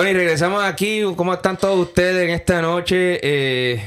[0.00, 1.02] Bueno, y regresamos aquí.
[1.14, 3.20] ¿Cómo están todos ustedes en esta noche?
[3.22, 3.82] Eh,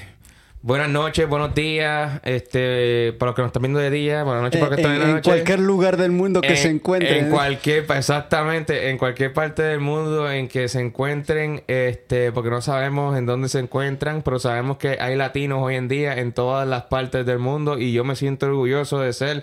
[0.61, 2.21] buenas noches, buenos días.
[2.23, 4.95] Este, para los que nos están viendo de día, buenas noches para los que están
[4.95, 5.29] en, en la en noche.
[5.31, 7.25] cualquier lugar del mundo que En- se encuentren.
[7.25, 12.61] En cualquier, exactamente, en cualquier parte del mundo en que se encuentren, este, porque no
[12.61, 16.67] sabemos en dónde se encuentran, pero sabemos que hay latinos hoy en día en todas
[16.67, 19.41] las partes del mundo y yo me siento orgulloso de ser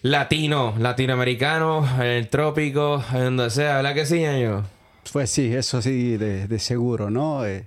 [0.00, 4.64] latino, latinoamericano, en el trópico, en donde sea, ¿verdad que sí, ñaño?
[5.12, 7.44] Pues sí, eso sí, de, seguro, ¿no?
[7.46, 7.66] Eh,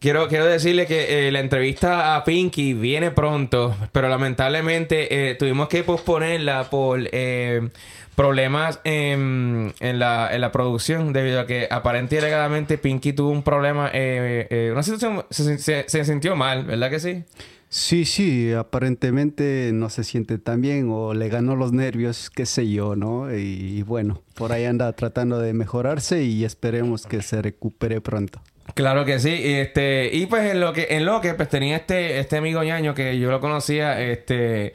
[0.00, 5.66] Quiero, quiero decirle que eh, la entrevista a Pinky viene pronto, pero lamentablemente eh, tuvimos
[5.68, 7.00] que posponerla por
[8.14, 13.42] problemas en, la, en la producción, debido a que aparentemente y alegadamente Pinky tuvo un
[13.42, 13.90] problema,
[14.72, 15.58] una situación, se-
[15.88, 17.24] se sintió mal, ¿verdad que sí?
[17.68, 22.68] Sí, sí, aparentemente no se siente tan bien o le ganó los nervios, qué sé
[22.70, 23.34] yo, ¿no?
[23.34, 23.38] Y,
[23.78, 28.40] y bueno, por ahí anda tratando de mejorarse y esperemos que se recupere pronto.
[28.74, 31.76] Claro que sí, y este, y pues en lo que, en lo que pues tenía
[31.76, 34.74] este, este amigo ñaño que yo lo conocía, este,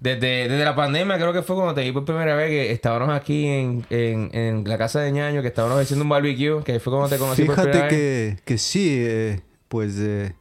[0.00, 3.10] desde, desde la pandemia, creo que fue cuando te vi por primera vez que estábamos
[3.10, 6.92] aquí en, en, en la casa de ñaño, que estábamos haciendo un barbecue, que fue
[6.92, 7.88] cuando te conocí por Fíjate vez.
[7.88, 10.34] que, que sí, eh, pues eh,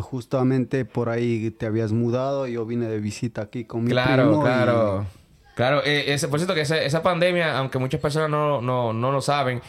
[0.00, 4.40] justamente por ahí te habías mudado, yo vine de visita aquí con mi Claro, primo
[4.40, 5.06] y- claro.
[5.54, 9.12] Claro, eh, ese, por cierto que esa, esa pandemia, aunque muchas personas no, no, no
[9.12, 9.60] lo saben,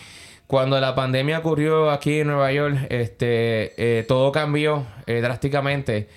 [0.47, 6.07] cuando la pandemia ocurrió aquí en Nueva York, este, eh, todo cambió eh, drásticamente.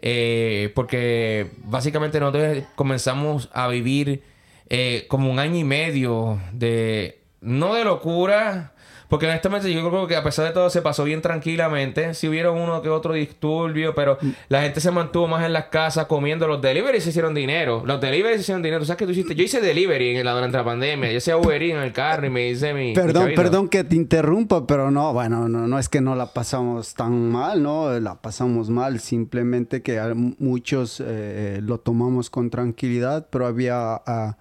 [0.00, 4.22] eh, porque básicamente nosotros comenzamos a vivir
[4.68, 8.74] eh, como un año y medio de, no de locura,
[9.08, 12.14] porque honestamente yo creo que a pesar de todo se pasó bien tranquilamente.
[12.14, 16.06] Si hubieron uno que otro disturbio, pero la gente se mantuvo más en las casas
[16.06, 16.46] comiendo.
[16.48, 17.82] Los deliveries se hicieron dinero.
[17.84, 18.80] Los deliveries se hicieron dinero.
[18.80, 19.34] ¿Tú sabes que tú hiciste?
[19.34, 21.10] Yo hice delivery en la, durante la pandemia.
[21.12, 22.88] Yo hacía Uber en el carro y me hice mi...
[22.88, 23.42] mi Perdón, chavito.
[23.42, 27.30] perdón que te interrumpa, pero no, bueno, no, no es que no la pasamos tan
[27.30, 27.98] mal, ¿no?
[28.00, 30.00] La pasamos mal, simplemente que
[30.38, 34.36] muchos eh, lo tomamos con tranquilidad, pero había, ah,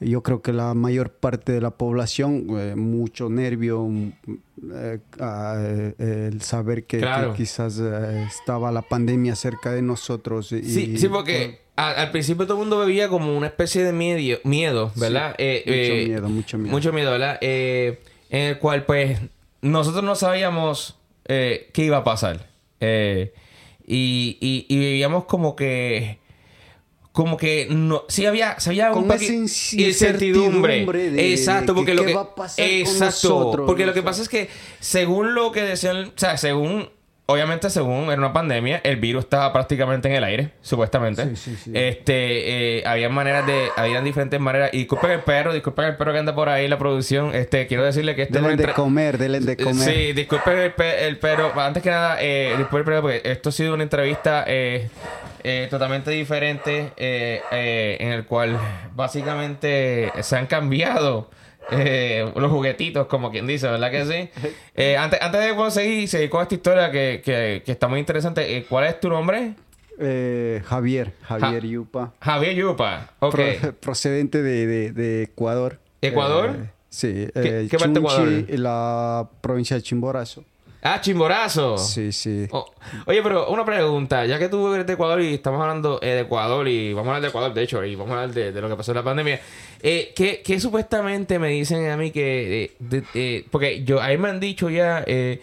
[0.00, 4.12] yo creo que la mayor parte de la población, eh, mucho nervio, mm,
[4.74, 7.32] eh, ah, eh, el saber que, Claro.
[7.32, 10.52] que quizás estaba la pandemia cerca de nosotros.
[10.52, 13.92] Y, Sí, sí, porque a- al principio todo el mundo bebía como una especie de
[13.92, 15.34] miedo, miedo ¿verdad?
[15.38, 16.70] Mucho miedo, mucho miedo.
[16.72, 17.38] Mucho miedo, ¿verdad?
[17.40, 17.96] En
[18.30, 19.18] el cual, pues,
[19.62, 22.46] nosotros no sabíamos qué iba a pasar.
[23.88, 26.18] Y, y, y vivíamos como que...
[27.16, 28.02] Como que no...
[28.08, 28.60] Sí había...
[28.60, 32.12] Sí había Con un esa incertidumbre de- Exacto, de porque que lo que...
[32.12, 33.04] va a pasar con Exacto.
[33.06, 34.50] nosotros, porque lo que pasa es que
[34.80, 36.08] según lo que decían...
[36.08, 36.90] O sea, según...
[37.28, 41.24] Obviamente, según era una pandemia, el virus estaba prácticamente en el aire, supuestamente.
[41.34, 41.70] Sí, sí, sí.
[41.74, 44.70] Este, eh, había maneras de, habían diferentes maneras.
[44.72, 47.34] Y disculpen el perro, disculpen el perro que anda por ahí en la producción.
[47.34, 49.92] Este, quiero decirle que este Delen no de comer, delen de comer.
[49.92, 51.50] Sí, disculpen el, pe- el perro.
[51.60, 54.88] Antes que nada, eh, disculpen el perro porque esto ha sido una entrevista eh,
[55.42, 58.56] eh, totalmente diferente eh, eh, en el cual
[58.94, 61.28] básicamente se han cambiado
[61.70, 64.48] eh, los juguetitos, como quien dice, ¿verdad que sí?
[64.74, 67.98] Eh, antes, antes de bueno, seguir, seguir con esta historia que, que, que está muy
[68.00, 69.54] interesante, eh, ¿cuál es tu nombre?
[69.98, 72.12] Eh, Javier, Javier Yupa.
[72.20, 73.10] Javier Yupa.
[73.20, 73.34] Ok.
[73.60, 75.78] Pro- procedente de, de- de Ecuador.
[76.02, 76.56] ¿Ecuador?
[76.90, 78.44] Sí, ¿Qué- qué parte de Ecuador?
[78.50, 80.44] la provincia de Chimborazo.
[80.82, 81.78] Ah, Chimborazo.
[81.78, 82.46] Sí, sí.
[82.52, 82.64] Oh,
[83.06, 86.20] Oye, pero una pregunta, ya que tú eres de Ecuador y estamos hablando eh, de
[86.20, 88.60] Ecuador y vamos a hablar de Ecuador, de hecho, y vamos a hablar de, de
[88.60, 89.40] lo que pasó en la pandemia,
[89.82, 92.64] eh, ¿qué, qué supuestamente me dicen a mí que...
[92.64, 95.40] eh, de- eh, porque yo, ahí me han dicho ya eh,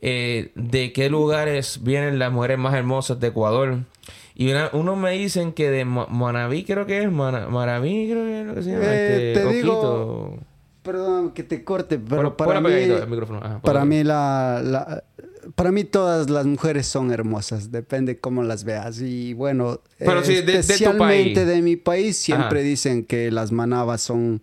[0.00, 3.78] eh, de qué lugares vienen las mujeres más hermosas de Ecuador.
[4.36, 8.24] Y una- unos me dicen que de Ma- Manaví creo que es, Mana- Manaví creo
[8.24, 8.84] que es lo que se llama.
[8.94, 10.38] Este, te digo.
[10.84, 13.40] Perdón que te corte, pero Bueno, para mí, el micrófono.
[13.42, 15.02] Ajá, para mí la, la-
[15.56, 20.24] para mí todas las mujeres son hermosas, depende cómo las veas y bueno, Pero eh,
[20.24, 21.46] sí, de- de tu especialmente país.
[21.46, 22.68] de mi país siempre Ajá.
[22.68, 24.40] dicen que las manabas son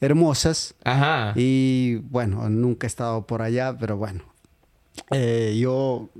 [0.00, 1.32] hermosas Ajá.
[1.36, 4.22] y bueno, nunca he estado por allá, pero bueno,
[5.10, 6.10] eh, yo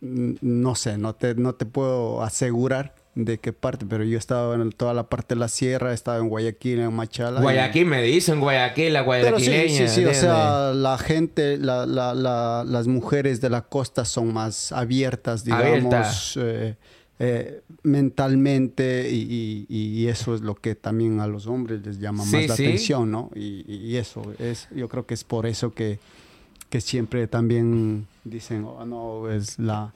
[0.00, 4.54] no sé, no te, no te puedo asegurar de qué parte, pero yo he estado
[4.54, 7.40] en toda la parte de la sierra, he estado en Guayaquil, en Machala.
[7.40, 9.88] y- Guayaquil, me dicen Guayaquil, la pero sí, guayaquileña.
[9.88, 14.32] sí, sí, o sea, la gente, la, la, la- las mujeres de la costa son
[14.34, 16.76] más abiertas, digamos, eh,
[17.18, 22.24] eh, mentalmente y, y- y eso es lo que también a los hombres les llama
[22.24, 22.64] Sí, más la sí.
[22.66, 23.30] atención, ¿no?
[23.34, 25.98] Y, y eso, es, yo creo que es por eso que,
[26.68, 29.92] que siempre también dicen, oh, no, es la...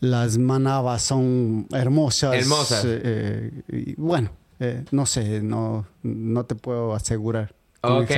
[0.00, 2.34] Las manabas son hermosas.
[2.34, 2.84] Hermosas.
[2.86, 7.52] eh, eh, y bueno, eh, no sé, no, no te puedo asegurar
[7.82, 8.10] Ok,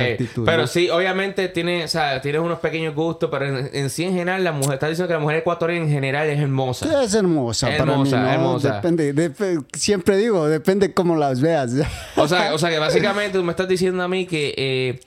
[0.43, 0.67] pero ¿no?
[0.67, 4.43] sí, obviamente tiene, o sea, tienes unos pequeños gustos, pero en, en sí en general
[4.43, 7.01] la mujer, está diciendo que la mujer ecuatoriana en general es hermosa.
[7.03, 8.29] Es hermosa, para Hermosa, mí, ¿no?
[8.33, 8.75] hermosa.
[8.75, 11.71] Depende, dep- siempre digo, depende cómo las veas.
[12.17, 14.99] O sea, o sea que básicamente tú me estás diciendo a mí que eh,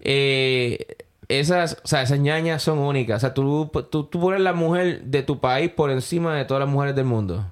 [0.00, 0.86] eh,
[1.28, 3.18] esas, o sea, esas ñañas son únicas.
[3.18, 6.60] O sea, tú, tú, tú pones la mujer de tu país por encima de todas
[6.62, 7.44] las mujeres del mundo.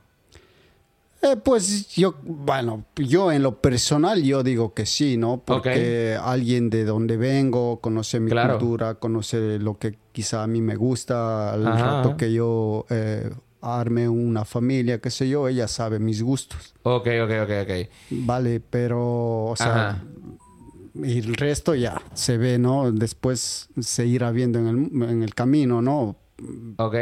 [1.24, 5.40] Eh, pues yo, bueno, yo en lo personal yo digo que sí, ¿no?
[5.44, 8.58] Porque alguien de donde vengo conoce mi Claro.
[8.58, 11.84] cultura, conoce lo que quizá a mí me gusta, al Ajá.
[12.02, 13.30] rato que yo eh,
[13.60, 17.88] arme una familia, qué sé yo, ella sabe mis gustos, Ok, ok, ok, ok.
[18.10, 18.58] ¿vale?
[18.58, 20.04] Pero, o sea, Ajá.
[20.94, 22.90] Y el resto ya se ve, ¿no?
[22.92, 26.16] Después se irá viendo en el, en el camino, ¿no?
[26.76, 26.96] Ok.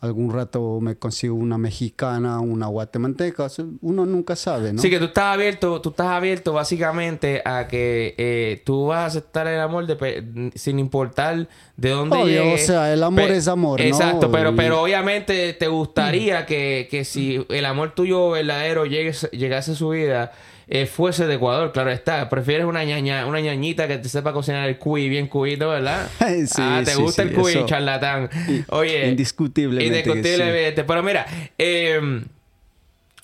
[0.00, 3.48] Algún rato me consigo una mexicana, una guatemalteca,
[3.80, 4.80] uno nunca sabe, ¿no?
[4.80, 9.06] Sí, que tú estás abierto, tú estás abierto básicamente a que eh, tú vas a
[9.06, 13.80] aceptar el amor de sin importar de dónde Obvio, o sea, el amor es amor,
[13.80, 13.86] ¿no?
[13.86, 19.10] Exacto, pero, Y- pero obviamente te gustaría que, que si el amor tuyo verdadero llegue,
[19.32, 20.30] llegase a su vida,
[20.68, 22.28] eh, fuese de Ecuador, claro está.
[22.28, 26.08] Prefieres una ñaña, una ñañita que te sepa cocinar el cuy bien cuito, ¿verdad?
[26.18, 28.28] Sí, ah, te sí, gusta sí, el cuy, charlatán.
[28.68, 29.08] Oye.
[29.08, 30.84] Indiscutiblemente Indiscutiblemente.
[30.84, 31.26] Pero mira,
[31.56, 32.00] eh,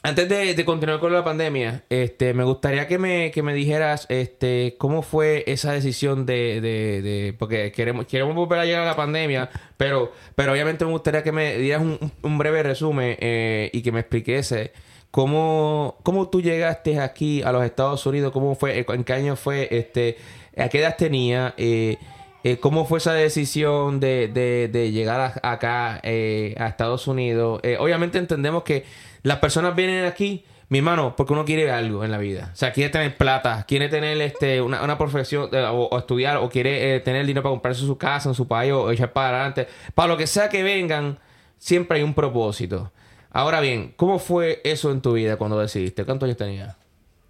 [0.06, 4.05] antes de, de continuar con la pandemia, este, me gustaría que me, que me dijeras
[4.11, 8.87] este, cómo fue esa decisión de, de, de- porque queremos, queremos volver a llegar a
[8.87, 9.49] la pandemia,
[9.79, 13.93] pero, pero obviamente me gustaría que me dieras un, un breve resumen eh, y que
[13.93, 14.73] me expliquese
[15.15, 19.37] cómo, cómo tú llegaste aquí a los Estados Unidos, cómo fue, eh, en qué año
[19.37, 20.17] fue, este,
[20.59, 21.99] a qué edad tenía, eh,
[22.43, 27.61] eh, ¿Cómo fue esa decisión de, de- de llegar acá eh, a Estados Unidos?
[27.79, 28.85] Obviamente entendemos que
[29.23, 32.51] las personas vienen aquí, mi hermano, porque uno quiere algo en la vida.
[32.53, 36.49] O sea, quiere tener plata, quiere tener este una, una profesión o, o estudiar, o
[36.51, 39.69] quiere tener dinero para comprarse su casa en su país o echar para adelante.
[39.95, 41.19] Para lo que sea que vengan,
[41.59, 42.91] siempre hay un propósito.
[43.35, 46.05] Ahora bien, ¿cómo fue eso en tu vida cuando decidiste?
[46.05, 46.77] ¿Cuántos años tenías?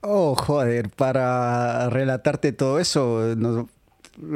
[0.03, 3.67] Oh, joder, para relatarte todo eso nos-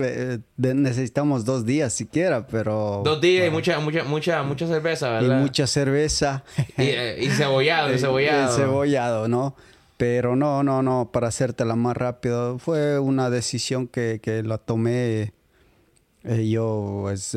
[0.02, 3.02] eh, necesitamos dos días siquiera, pero...
[3.04, 5.40] Dos días y mucha, mucha, mucha, mucha cerveza, y ¿verdad?
[5.42, 6.42] mucha cerveza.
[6.78, 8.56] Y, eh, y cebollado, y cebollado.
[8.56, 9.54] cebollado, ¿no?
[9.98, 15.32] Pero no, no, no, para hacértela más rápido, fue una decisión que, que la tomé.
[16.24, 17.36] eh, yo, pues,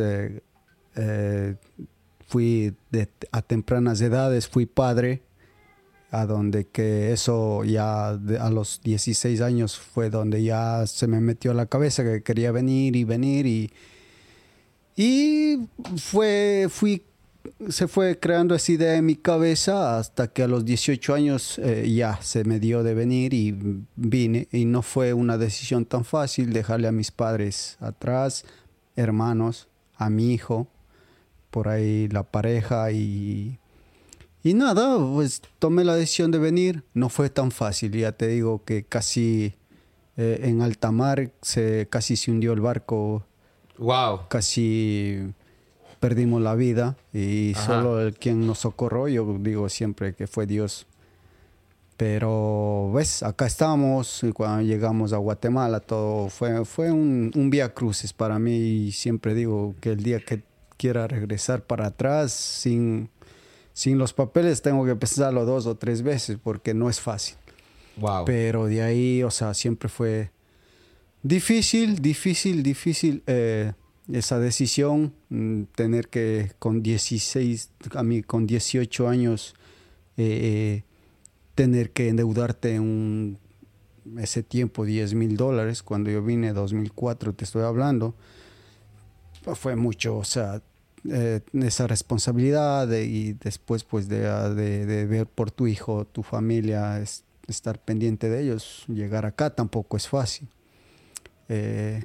[2.32, 2.74] fui
[3.34, 5.22] a tempranas edades, fui padre,
[6.12, 11.52] a donde que eso ya a los 16 años fue donde ya se me metió
[11.52, 13.72] a la cabeza que quería venir y venir y,
[14.96, 15.68] y
[15.98, 17.04] fue, fui
[17.70, 21.92] se fue creando esa idea en mi cabeza hasta que a los 18 años eh,
[21.92, 23.56] ya se me dio de venir y
[23.96, 24.48] vine.
[24.52, 28.46] Y no fue una decisión tan fácil dejarle a mis padres atrás,
[28.96, 30.68] hermanos, a mi hijo,
[31.52, 33.60] por ahí la pareja y...
[34.44, 36.84] Y nada, pues tomé la decisión de venir.
[36.96, 39.54] No fue tan fácil, ya te digo que casi
[40.18, 43.24] eh, en alta mar se, casi se hundió el barco
[43.78, 44.28] Wow.
[44.30, 45.34] casi
[46.00, 47.66] perdimos la vida y Ajá.
[47.66, 50.88] solo el quien nos socorrió, yo digo siempre que fue Dios.
[51.98, 57.74] Pero, ves, acá estamos y cuando llegamos a Guatemala todo fue, fue un, un vía
[57.76, 60.42] cruces para mí y siempre digo que el día que
[60.82, 63.12] quiera regresar para atrás sin,
[63.72, 67.36] sin los papeles tengo que pensarlo dos o tres veces porque no es fácil.
[67.98, 68.26] Wow.
[68.26, 70.32] Pero de ahí, o sea, siempre fue
[71.22, 73.74] difícil, difícil, difícil eh,
[74.12, 75.14] esa decisión.
[75.30, 79.54] mm, tener que con 16, a mí con 18 años,
[80.18, 80.82] eh,
[81.54, 83.38] tener que endeudarte un,
[84.18, 85.84] ese tiempo 10 mil dólares.
[85.84, 88.16] Cuando yo vine 2004, te estoy hablando,
[89.44, 90.64] pues, fue mucho, o sea,
[91.10, 94.20] eh, esa responsabilidad de- y después pues de,
[94.56, 99.50] de- de ver por tu hijo, tu familia, es- estar pendiente de ellos, llegar acá
[99.52, 100.48] tampoco es fácil.
[101.50, 102.04] Eh,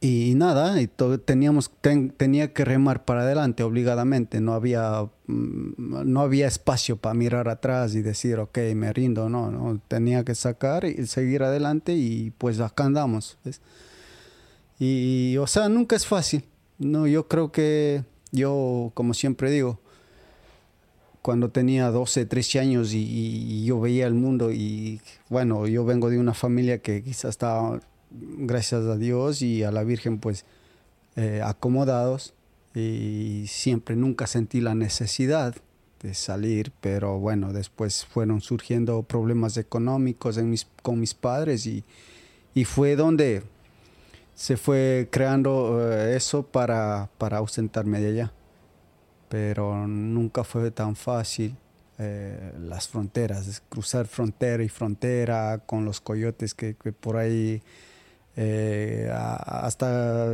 [0.00, 0.86] y nada, y
[1.24, 7.14] teníamos, ten- tenía que remar para adelante obligadamente, no había, mm, no había espacio para
[7.14, 11.94] mirar atrás y decir, ok, me rindo, no, no, tenía que sacar y seguir adelante
[11.94, 13.38] y pues acá andamos.
[14.78, 16.44] Y, o sea, nunca es fácil.
[16.78, 19.80] No, yo creo que yo, como siempre digo,
[21.22, 26.18] cuando tenía 12, 13 años y, yo veía el mundo y bueno, yo vengo de
[26.18, 27.80] una familia que quizás estaba,
[28.10, 30.44] gracias a Dios y a la Virgen, pues
[31.16, 32.32] eh, acomodados
[32.74, 35.56] y siempre nunca sentí la necesidad
[36.00, 40.38] de salir, pero bueno, después fueron surgiendo problemas económicos
[40.82, 41.82] con mis padres y,
[42.54, 43.42] y fue donde
[44.38, 48.32] se fue creando eh, eso para, para ausentarme de allá.
[49.28, 51.56] Pero nunca fue tan fácil
[51.98, 57.60] eh, las fronteras, cruzar frontera y frontera con los coyotes que, que por ahí
[58.36, 60.28] eh, hasta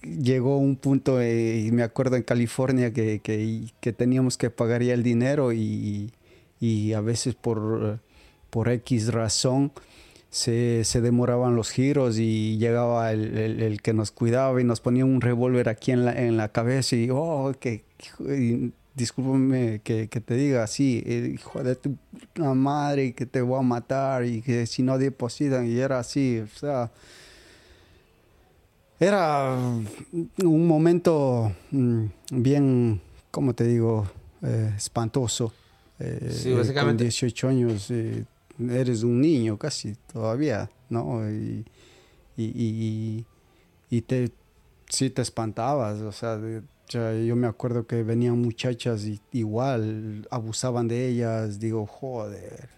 [0.00, 4.94] llegó un punto, y me acuerdo en California, que, que, que, teníamos que pagar ya
[4.94, 6.14] el dinero y,
[6.58, 8.00] y a veces por,
[8.48, 9.72] por X razón
[10.30, 15.04] se, se, demoraban los giros y llegaba el, el, que nos cuidaba y nos ponía
[15.04, 17.84] un revólver aquí en la, en la cabeza y, oh, que,
[18.94, 21.96] discúlpame que, que, te diga así, eh, hijo de tu
[22.36, 26.58] madre, que te voy a matar y que si no depositan y era así, o
[26.58, 26.90] sea,
[29.00, 29.56] era
[30.42, 34.10] un momento mm, bien, ¿cómo te digo?
[34.42, 35.52] Eh, espantoso.
[36.00, 37.04] Eh, sí, básicamente.
[37.04, 37.92] Con 18 años
[38.58, 41.28] eres un niño casi todavía, ¿no?
[41.30, 41.64] Y,
[42.36, 43.24] y,
[43.90, 44.30] y, te,
[44.88, 46.38] sí te espantabas, o sea,
[46.88, 52.68] yo me acuerdo que venían muchachas y igual abusaban de ellas, digo, joder.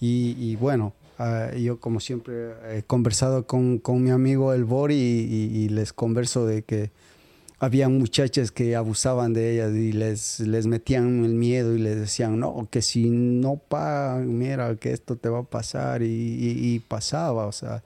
[0.00, 4.94] Y, y bueno, ah, yo como siempre he conversado con, con mi amigo El Bori
[4.94, 6.90] y, les converso de que
[7.62, 12.40] había muchachas que abusaban de ellas y les, les metían el miedo y les decían,
[12.40, 17.46] no, que si no pagan, mira, que esto te va a pasar y, y pasaba,
[17.46, 17.84] o sea.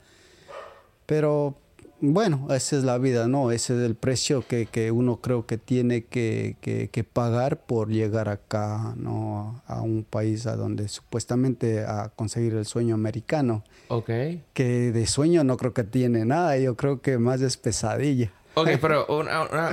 [1.04, 1.56] Pero
[2.00, 3.50] bueno, esa es la vida, ¿no?
[3.50, 8.30] Ese es el precio que, que uno creo que tiene que, que, pagar por llegar
[8.30, 9.60] acá, ¿no?
[9.66, 13.62] A un país a donde supuestamente a conseguir el sueño americano.
[13.88, 14.10] Ok.
[14.54, 18.32] Que de sueño no creo que tiene nada, yo creo que más es pesadilla.
[18.58, 19.06] Ok, pero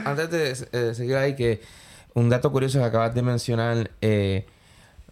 [0.05, 1.61] antes de eh, seguir ahí, que
[2.15, 4.45] un dato curioso que acabas de mencionar, eh,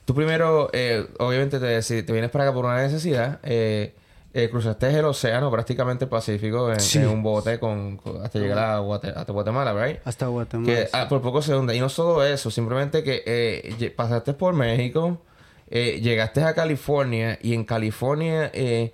[0.03, 3.95] tú primero, eh, obviamente te, te vienes para acá por una necesidad, eh,
[4.33, 9.31] eh, cruzaste el océano, prácticamente el Pacífico, en, un bote con, hasta llegar a, hasta
[9.31, 9.99] Guatemala, ¿right?
[10.05, 10.73] Hasta Guatemala.
[10.73, 11.75] Que ah, por poco se hunde.
[11.75, 15.21] Y no solo eso, simplemente que eh, pasaste por México,
[15.69, 18.93] eh, llegaste a California y en California eh,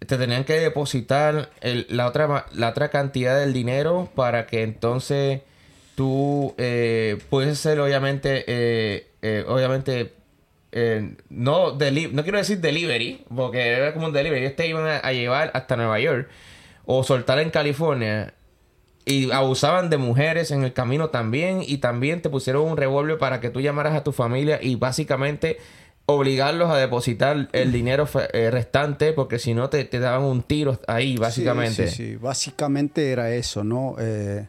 [0.00, 5.42] te tenían que depositar la, otra, la otra cantidad del dinero para que entonces
[5.94, 7.18] tú eh,
[7.54, 9.06] ser obviamente,
[9.46, 10.12] obviamente
[10.72, 14.44] eh, no, no quiero decir delivery, porque era como un delivery.
[14.44, 16.28] Ellos te iban a, llevar hasta Nueva York
[16.84, 18.34] o soltar en California.
[19.06, 21.62] Y abusaban de mujeres en el camino también.
[21.66, 25.58] Y también te pusieron un revólver para que tú llamaras a tu familia y básicamente
[26.10, 31.16] obligarlos a depositar el dinero eh, restante porque si no te, daban un tiro ahí,
[31.16, 31.88] básicamente.
[31.88, 33.96] Sí, sí, Básicamente era eso, ¿no?
[33.98, 34.48] Eh,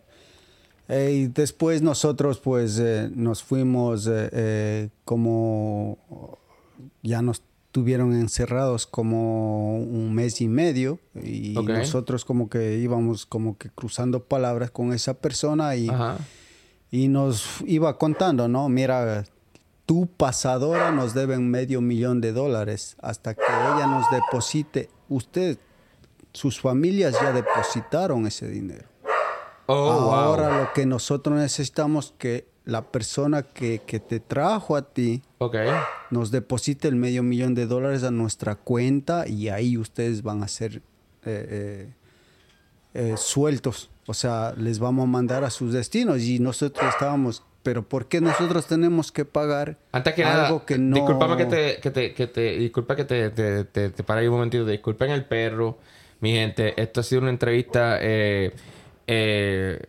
[0.90, 2.80] eh, y después nosotros pues
[3.16, 4.10] nos fuimos
[5.06, 5.98] como
[7.02, 13.58] ya nos tuvieron encerrados como un mes y medio y nosotros como que íbamos como
[13.58, 15.90] que cruzando palabras con esa persona y,
[16.92, 18.68] y nos iba contando, ¿no?
[18.68, 19.24] Mira,
[19.92, 24.90] tu pasadora nos deben medio millón de dólares hasta que ella nos deposite.
[25.10, 25.58] Usted,
[26.32, 28.86] sus familias ya depositaron ese dinero.
[29.66, 35.24] Oh, Ahora lo que nosotros necesitamos que la persona que, te trajo a ti
[36.10, 40.48] nos deposite el medio millón de dólares a nuestra cuenta y ahí ustedes van a
[40.48, 40.84] ser eh,
[41.26, 41.94] eh,
[42.94, 43.90] eh, sueltos.
[44.08, 48.22] O sea, les vamos a mandar a sus destinos y nosotros estábamos pero ¿por qué
[48.22, 50.96] nosotros tenemos que pagar Antes que algo que no...
[50.96, 54.34] Disculpame que te, que te, que te, disculpa que te, te, te, para ahí un
[54.34, 54.66] momentito.
[54.66, 55.78] Disculpen el perro,
[56.20, 56.80] mi gente.
[56.82, 58.54] Esto ha sido una entrevista eh,
[59.08, 59.80] eh,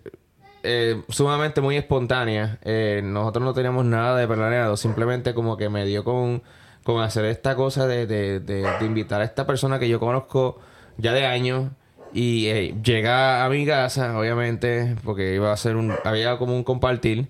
[0.63, 2.59] eh, sumamente muy espontánea.
[2.63, 6.43] Eh, nosotros no teníamos nada de planeado, simplemente como que me dio con,
[6.85, 10.59] con hacer esta cosa de, de, de, invitar a esta persona que yo conozco
[10.99, 11.71] ya de años
[12.13, 16.63] y eh, llega a mi casa, obviamente, porque iba a ser un, había como un
[16.65, 17.29] compartir.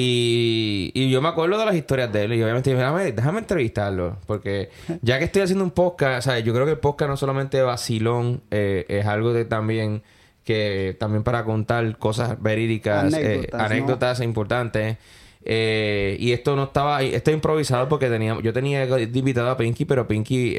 [0.00, 3.40] Y, y yo me acuerdo de las historias de él y obviamente dije, déjame, déjame
[3.40, 4.70] entrevistarlo, porque
[5.02, 7.60] ya que estoy haciendo un podcast, o sea, yo creo que el podcast no solamente
[7.62, 10.02] vacilón, eh, es algo de también
[10.44, 13.12] que también para contar cosas verídicas,
[13.52, 14.98] anécdotas, eh, importantes.
[15.44, 20.06] Eh, y esto no estaba, esto improvisado porque tenía, yo tenía invitado a Pinky, pero
[20.06, 20.56] Pinky,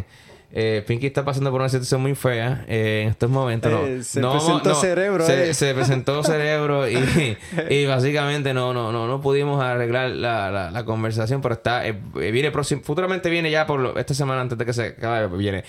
[0.50, 3.70] eh, eh, Pinky está pasando por una situación muy fea en estos momentos.
[3.70, 5.26] No, se presentó cerebro.
[5.26, 7.36] Se, presentó cerebro y,
[7.70, 11.82] y, básicamente no, no, no, no pudimos arreglar la, la, conversación, pero está,
[12.14, 15.64] viene próximo, futuramente viene ya por esta semana antes de que se acabe, viene.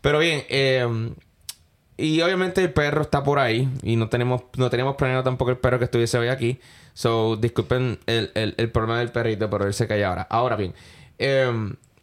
[0.00, 1.14] Pero bien, eh,
[1.96, 3.68] y obviamente el perro está por ahí.
[3.82, 6.58] Y no tenemos, no teníamos planeado tampoco el perro que estuviese hoy aquí.
[6.94, 10.26] So, disculpen el, el, el problema del perrito, pero él se cae ahora.
[10.28, 10.74] Ahora bien,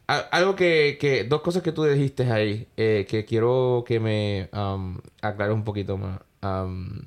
[0.09, 4.97] algo que, que, dos cosas que tú dijiste ahí, eh, que quiero que me um,
[5.21, 6.19] aclares un poquito más.
[6.41, 7.01] Um,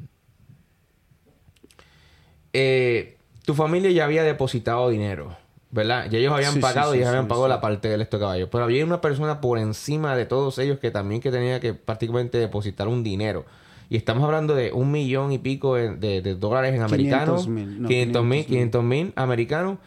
[2.53, 5.37] eh, tu familia ya había depositado dinero,
[5.73, 6.09] ¿verdad?
[6.11, 8.49] Ya ellos habían pagado y ellos habían pagado la parte del esto caballo.
[8.51, 12.39] Pero había una persona por encima de todos ellos que también que tenía que prácticamente
[12.39, 13.45] depositar un dinero.
[13.91, 17.47] Y estamos hablando de un millón y pico de, dólares en americanos.
[17.47, 18.47] 500 mil.
[18.47, 19.79] 500 mil americanos.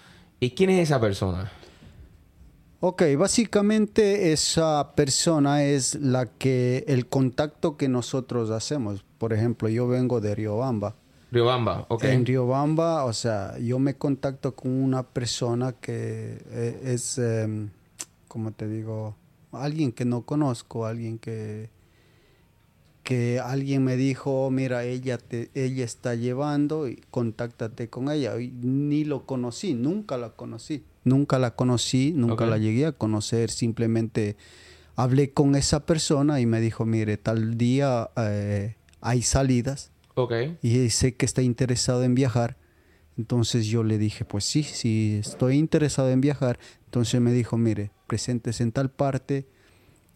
[0.41, 1.49] ¿Y quién es esa persona?
[2.87, 9.03] Ok, básicamente esa persona es la que, el contacto que nosotros hacemos.
[9.17, 10.95] Por ejemplo, yo vengo de Riobamba.
[11.31, 12.03] Riobamba, ok.
[12.03, 17.71] En Riobamba, o sea, yo me contacto con una persona que eh, es, em,
[18.27, 19.15] como te digo,
[19.51, 21.71] alguien que no conozco, alguien que
[23.01, 28.39] que alguien me dijo, mira, ella te, ella está llevando y contáctate con ella.
[28.39, 30.83] Y ni lo conocí, nunca la conocí.
[31.05, 34.35] Nunca la conocí, nunca la llegué a conocer, simplemente
[34.95, 39.91] hablé con esa persona y me dijo, mire, tal día eh, hay salidas.
[40.15, 40.57] Okay.
[40.61, 42.57] Y sé que está interesado en viajar.
[43.17, 46.59] Entonces yo le dije, pues sí, sí, estoy interesado en viajar.
[46.85, 49.47] Entonces me dijo, mire, presentes en tal parte,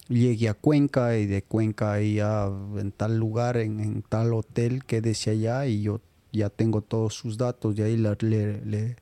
[0.10, 5.66] llegué a Cuenca y de Cuenca a en tal lugar, en, tal hotel, quédese allá
[5.66, 8.96] y yo ya tengo todos sus datos, y ahí le, le,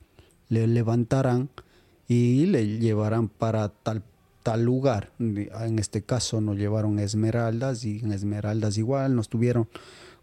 [0.50, 1.50] le, levantarán
[2.08, 4.04] y le llevarán para tal,
[4.44, 5.12] tal lugar.
[5.20, 9.68] En este caso nos llevaron Esmeraldas y en Esmeraldas igual nos tuvieron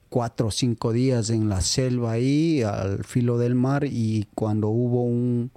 [0.09, 5.03] cuatro o cinco días en la selva ahí, al filo del mar y cuando hubo
[5.03, 5.51] un...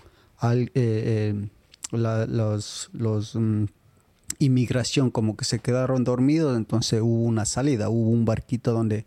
[0.44, 1.50] Eh, eh,
[1.92, 3.66] los, los mm,
[4.40, 9.06] inmigración como que se quedaron dormidos, entonces hubo una salida, hubo un barquito donde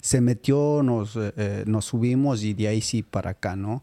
[0.00, 3.82] se metió, nos, eh, nos subimos y de ahí sí para acá, ¿no?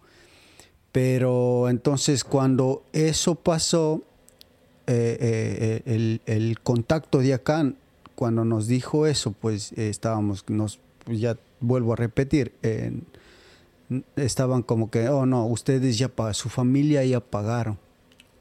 [0.93, 4.03] Pero entonces cuando eso pasó,
[4.87, 7.73] eh, el, el, contacto de acá,
[8.15, 12.53] cuando nos dijo eso, pues estábamos, nos, ya vuelvo a repetir,
[14.15, 17.77] estaban como que, oh no, ustedes ya, su familia ya pagaron.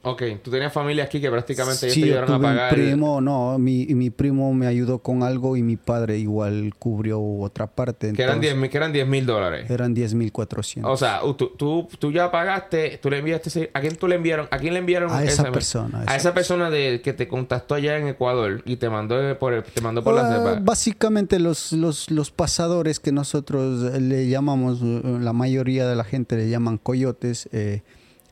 [0.05, 2.73] Ok, tú tenías familia aquí que prácticamente ya te ayudaron a pagar.
[2.73, 7.21] Un primo, no, mi, mi primo me ayudó con algo y mi padre igual cubrió
[7.21, 8.11] otra parte.
[8.11, 9.69] que eran 10 mil dólares.
[9.69, 10.91] Eran 10 mil 400.
[10.91, 14.49] O sea, tú, tú, tú, ya pagaste, tú le enviaste, ¿a quién tú le enviaron?
[14.51, 15.09] ¿A quién le enviaron?
[15.09, 16.03] A esa, persona.
[16.05, 19.79] A esa, persona de, que te contactó allá en Ecuador y te mandó por, te
[19.79, 25.87] mandó por la uh, Básicamente los, los, los pasadores que nosotros le llamamos, la mayoría
[25.87, 27.83] de la gente le llaman coyotes, eh,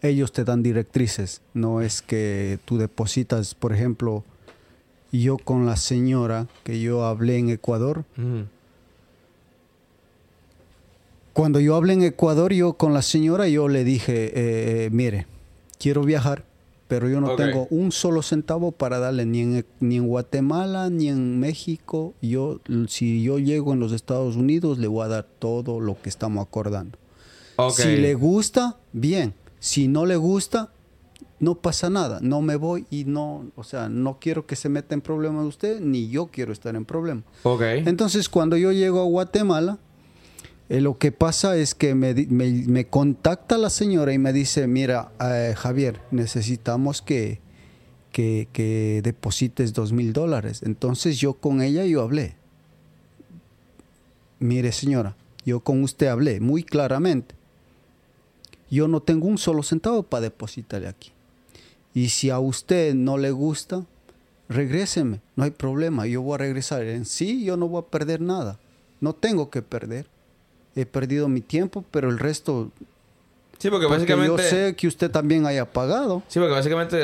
[0.01, 1.41] ellos te dan directrices.
[1.53, 4.23] No es que tú depositas, por ejemplo,
[5.11, 8.05] yo con la señora que yo hablé en Ecuador.
[11.33, 14.31] Cuando yo hablé en Ecuador, yo con la señora, yo le dije, eh,
[14.85, 15.27] eh, mire,
[15.79, 16.45] quiero viajar,
[16.87, 21.07] pero yo no tengo un solo centavo para darle ni en, ni en Guatemala ni
[21.07, 22.13] en México.
[22.21, 26.09] Yo, si yo llego en los Estados Unidos, le voy a dar todo lo que
[26.09, 26.97] estamos acordando.
[27.71, 29.33] Si le gusta, bien.
[29.61, 30.71] Si no le gusta,
[31.39, 32.17] no pasa nada.
[32.19, 35.79] No me voy y no, o sea, no quiero que se meta en problemas usted,
[35.79, 37.25] ni yo quiero estar en problemas.
[37.43, 37.83] Okay.
[37.85, 39.77] Entonces, cuando yo llego a Guatemala,
[40.67, 45.53] eh, lo que pasa es que me, contacta la señora y me dice, mira, eh,
[45.55, 47.39] Javier, necesitamos que,
[48.11, 50.63] que, que deposites dos mil dólares.
[50.65, 52.35] Entonces yo con ella yo hablé.
[54.39, 57.35] Mire, señora, yo con usted hablé muy claramente
[58.71, 61.11] yo no tengo un solo centavo para depositarle aquí.
[61.93, 63.85] Y si a usted no le gusta,
[64.47, 66.83] regréseme, no hay problema, yo voy a regresar.
[66.83, 68.59] En sí, yo no voy a perder nada,
[69.01, 70.07] no tengo que perder.
[70.73, 72.71] He perdido mi tiempo, pero el resto
[73.61, 74.41] Sí, porque, básicamente.
[74.41, 76.23] Yo sé que usted también haya pagado.
[76.27, 76.97] Sí, porque básicamente.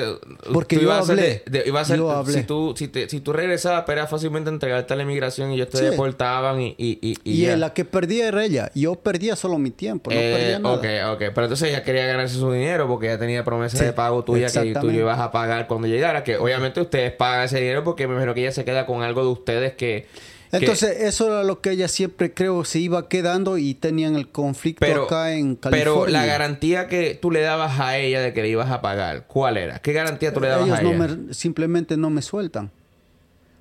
[0.51, 1.43] Porque yo hablé.
[1.67, 2.33] iba a ser, yo hablé.
[2.33, 5.69] Si tú, si, te, si tú regresabas, era fácilmente entregarte a la inmigración y ellos
[5.69, 6.75] te deportaban y.
[6.79, 8.71] Y, y, y, la que perdía era ella.
[8.73, 10.75] Yo perdía solo mi tiempo, no eh, perdía nada.
[10.75, 11.31] Ok, ok.
[11.35, 14.73] Pero entonces ella quería ganarse su dinero porque ella tenía promesas de pago tuya que
[14.73, 16.23] tú ibas a pagar cuando llegara.
[16.23, 19.21] Que obviamente ustedes pagan ese dinero porque me imagino que ella se queda con algo
[19.21, 20.07] de ustedes que
[20.51, 24.86] entonces, eso era lo que ella siempre creo se iba quedando y tenían el conflicto
[24.86, 25.83] acá en California.
[25.83, 29.25] Pero la garantía que tú le dabas a ella de que le ibas a pagar,
[29.27, 29.79] ¿cuál era?
[29.79, 31.17] ¿Qué garantía tú le dabas a ella?
[31.31, 32.71] simplemente no me sueltan.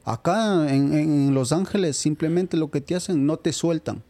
[0.05, 4.03] Acá en, Los Ángeles, simplemente lo que te hacen, no te sueltan.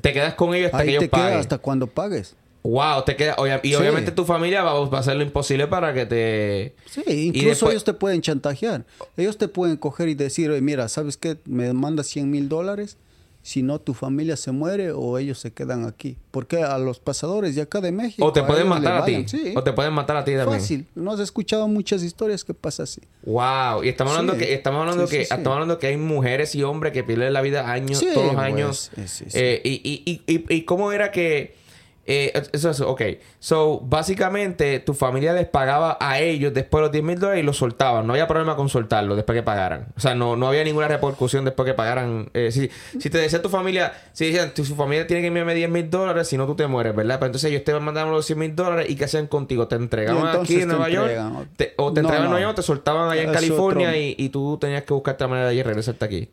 [0.00, 2.36] Te quedas con ellos hasta que ellos te hasta cuando pagues.
[2.64, 3.36] Wow, te queda.
[3.62, 6.74] y obviamente tu familia va, a hacer lo imposible para que te.
[6.86, 7.02] Sí,
[7.34, 8.84] incluso ellos te pueden chantajear.
[9.18, 11.36] Ellos te pueden coger y decir, Oye, mira, ¿sabes qué?
[11.44, 12.96] Me manda 100 mil dólares
[13.42, 16.16] si no tu familia se muere o ellos se quedan aquí.
[16.30, 18.24] Porque a los pasadores de acá de México...
[18.24, 19.24] O te pueden matar a ti.
[19.26, 19.52] sí.
[19.54, 20.58] O te pueden matar a ti también.
[20.60, 20.86] Fácil.
[20.94, 23.02] No has escuchado muchas historias que pasa así.
[23.26, 24.20] Wow, y estamos Sí.
[24.20, 27.42] hablando que estamos hablando que estamos hablando que hay mujeres y hombres que pierden la
[27.42, 28.90] vida años, todos los pues, años.
[28.96, 29.38] sí, sí, sí.
[29.38, 31.62] Eh, y, y, y, y, y cómo era que
[32.06, 33.02] eh, eso es ok.
[33.38, 37.46] So, básicamente, tu familia les pagaba a ellos después de los 10 mil dólares y
[37.46, 38.06] los soltaban.
[38.06, 39.86] No había problema con soltarlo después que pagaran.
[39.96, 42.28] O sea, no, no había ninguna repercusión después que pagaran.
[42.34, 45.54] Eh, si, si te decía tu familia, si decían, tu su familia tiene que enviarme
[45.54, 47.16] 10 mil dólares, si no tú te mueres, ¿verdad?
[47.18, 49.66] Pero entonces ellos te mandaban los 100 mil dólares y ¿qué hacían contigo?
[49.68, 51.12] ¿Te entregaban aquí en Nueva York?
[51.56, 52.30] Te- o te No, entregaban en.
[52.30, 55.28] Nueva York te soltaban allá en Es California y, y tú tenías que buscarte la
[55.28, 56.28] manera de regresarte aquí.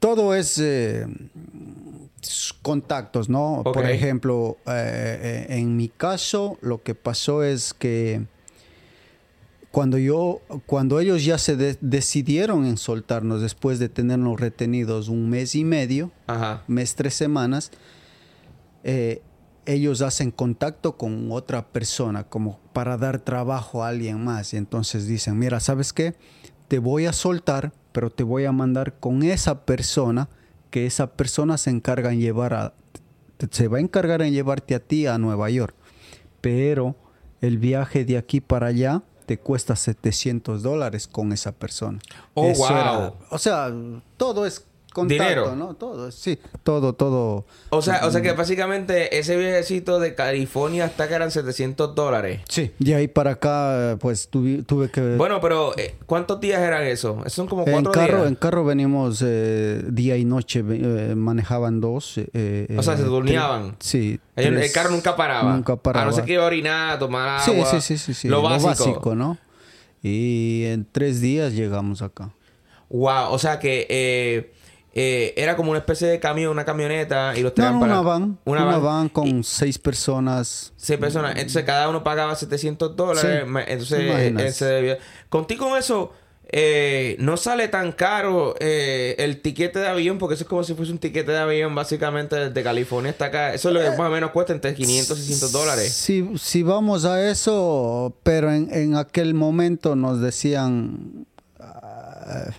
[0.00, 1.06] todo es eh,
[2.62, 3.62] contactos, ¿no?
[3.64, 8.26] Por ejemplo, eh, eh, en mi caso, lo que pasó es que
[9.70, 15.28] cuando yo, cuando ellos ya se de- decidieron en soltarnos después de tenernos retenidos un
[15.28, 16.62] mes y medio, Ajá.
[16.68, 17.72] mes tres semanas,
[18.84, 19.22] eh,
[19.66, 25.06] ellos hacen contacto con otra persona como para dar trabajo a alguien más y entonces
[25.06, 26.14] dicen, mira, ¿sabes qué?
[26.68, 30.28] Te voy a soltar, pero te voy a mandar con esa persona
[30.74, 32.74] que esa persona se encarga en llevar a
[33.52, 35.72] se va a encargar en llevarte a ti a Nueva York.
[36.40, 36.96] Pero
[37.40, 42.00] el viaje de aquí para allá te cuesta 700 dólares con esa persona.
[42.34, 42.70] Oh, Eso wow.
[42.72, 43.72] era- o sea,
[44.16, 45.56] todo es contacto, Dinero.
[45.56, 45.74] ¿no?
[45.74, 47.44] Todo, sí, todo, todo.
[47.68, 52.40] O sea, o sea que básicamente ese viajecito de California hasta que eran 700 dólares.
[52.48, 52.70] Sí.
[52.78, 55.16] De ahí para acá, pues tuve, tuve que...
[55.16, 57.18] Bueno, pero eh, ¿cuántos días eran eso?
[57.20, 58.28] Esos son como en cuatro carro, días.
[58.28, 62.18] en carro venimos eh, día y noche, eh, manejaban dos.
[62.18, 63.76] O sea, se turneaban.
[63.80, 64.18] Sí.
[64.36, 65.52] El, carro nunca paraba.
[65.52, 66.06] Nunca paraba.
[66.06, 67.66] A no ser que iba a orinar, tomar Sí, agua.
[67.66, 68.28] sí, sí, sí, sí.
[68.28, 69.14] Lo básico.
[69.14, 69.36] ¿no?
[70.02, 72.30] Y en tres días llegamos acá.
[72.90, 74.52] Wow, o sea que
[74.96, 78.00] eh, eh, era como una especie de camión, una camioneta y los traían no, para...
[78.00, 78.38] una van.
[78.44, 78.82] Una, Una, van.
[78.84, 80.72] van, con Y- seis personas.
[80.76, 81.32] Seis personas.
[81.36, 83.22] Entonces cada uno pagaba 700 dólares.
[83.86, 83.94] Sí.
[83.96, 86.12] Entonces debía- Contigo con eso,
[86.56, 90.74] eh, no sale tan caro eh, el tiquete de avión, porque eso es como si
[90.74, 93.52] fuese un tiquete de avión básicamente desde California hasta acá.
[93.54, 95.92] Eso es lo que más o menos cuesta entre 500 y 600 dólares.
[95.92, 101.26] Si, si vamos a eso, pero en, en aquel momento nos decían,
[101.58, 102.50] ah,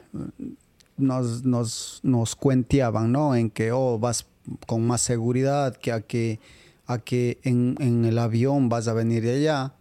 [0.97, 3.35] nos, nos, nos cuenteaban, ¿no?
[3.35, 4.25] En que, oh, vas
[4.67, 6.39] con más seguridad, que a que,
[6.85, 9.73] a que en, en el avión vas a venir de allá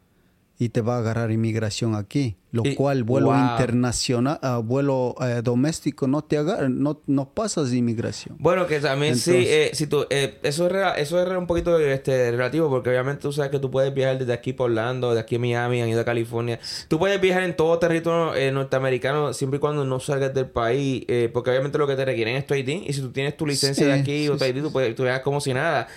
[0.57, 2.37] y te va a agarrar inmigración aquí.
[2.53, 3.37] Lo Y- cual, vuelo wow.
[3.41, 8.37] internacional, ah, vuelo eh, doméstico, no te agarra, no, no pasas de inmigración.
[8.39, 11.77] Bueno, que también sí, eh, si tú, eh, eso es rela- eso es un poquito
[11.81, 15.19] este, relativo, porque obviamente tú sabes que tú puedes viajar desde aquí por Orlando, de
[15.19, 16.61] aquí a Miami, han ido a California.
[16.87, 21.05] Tú puedes viajar en todo territorio eh, norteamericano siempre y cuando no salgas del país,
[21.09, 23.45] eh, porque obviamente lo que te requieren es tu ID, y si tú tienes tu
[23.49, 25.89] licencia Sí, de aquí o tu ID, tú, puedes, tú viajas como si nada.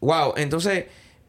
[0.00, 0.86] Wow, entonces,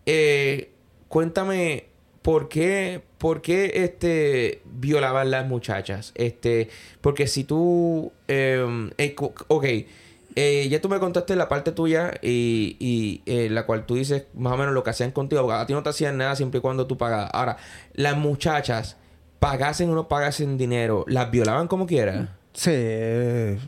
[0.08, 0.72] eh,
[1.16, 1.86] cuéntame,
[2.24, 6.12] ¿por qué, por qué este, violaban las muchachas?
[6.16, 6.68] Este,
[7.00, 9.16] porque si tú, eh, eh,
[9.48, 9.66] ok,
[10.36, 14.26] eh, ya tú me contaste la parte tuya y, y eh, la cual tú dices
[14.34, 16.62] más o menos lo que hacían contigo, a ti no te hacían nada siempre y
[16.62, 17.30] cuando tú pagabas.
[17.32, 17.56] Ahora,
[17.94, 18.98] las muchachas,
[19.40, 22.36] pagasen o no pagasen dinero, ¿las violaban como quiera?
[22.56, 22.72] Sí,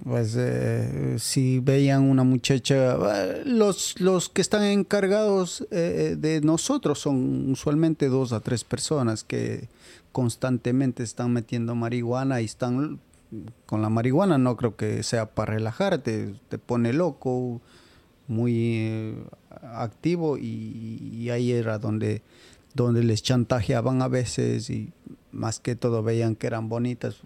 [0.05, 6.99] pues eh, si veían una muchacha, eh, los, los que están encargados eh, de nosotros
[6.99, 9.67] son usualmente dos a tres personas que
[10.13, 13.01] constantemente están metiendo marihuana y están
[13.65, 17.61] con la marihuana, no creo que sea para relajarte, te pone loco,
[18.27, 19.23] muy eh,
[19.73, 22.21] activo y, y ahí era donde,
[22.73, 24.93] donde les chantajeaban a veces y
[25.33, 27.17] más que todo veían que eran bonitas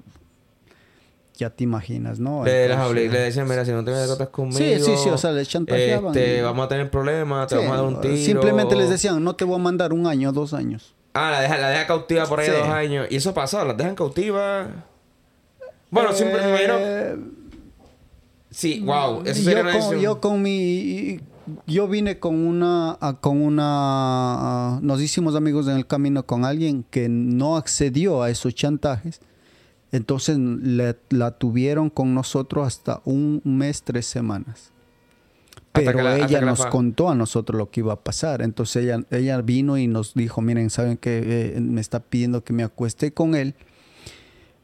[1.41, 2.45] ya te imaginas, ¿no?
[2.45, 4.58] Le, Entonces, le decían, mira, si no te metes conmigo...
[4.60, 6.15] Sí, sí, sí, o sea, les chantajeaban.
[6.15, 8.15] Este, vamos a tener problemas, te sí, vamos a dar un tiro.
[8.17, 10.93] Simplemente les decían, no te voy a mandar un año, dos años.
[11.13, 12.51] Ah, la deja, la deja cautiva por ahí Sí.
[12.56, 13.08] dos años.
[13.10, 14.67] Y eso ha pasado, las dejan cautivas.
[15.89, 16.73] Bueno, siempre me imagino...
[16.77, 17.17] Eh,
[18.51, 19.23] Sí, wow.
[19.25, 21.21] Eso yo, una con, yo con mi...
[21.65, 22.97] Yo vine con una...
[23.21, 24.77] con una...
[24.82, 29.21] nos hicimos amigos en el camino con alguien que no accedió a esos chantajes.
[29.91, 30.38] Entonces
[31.10, 34.71] la tuvieron con nosotros hasta un mes, tres semanas.
[35.73, 38.41] Pero la- ella nos contó a nosotros lo que iba a pasar.
[38.41, 42.63] Entonces ella, ella vino y nos dijo, miren, ¿saben que me está pidiendo que me
[42.63, 43.56] acueste con él?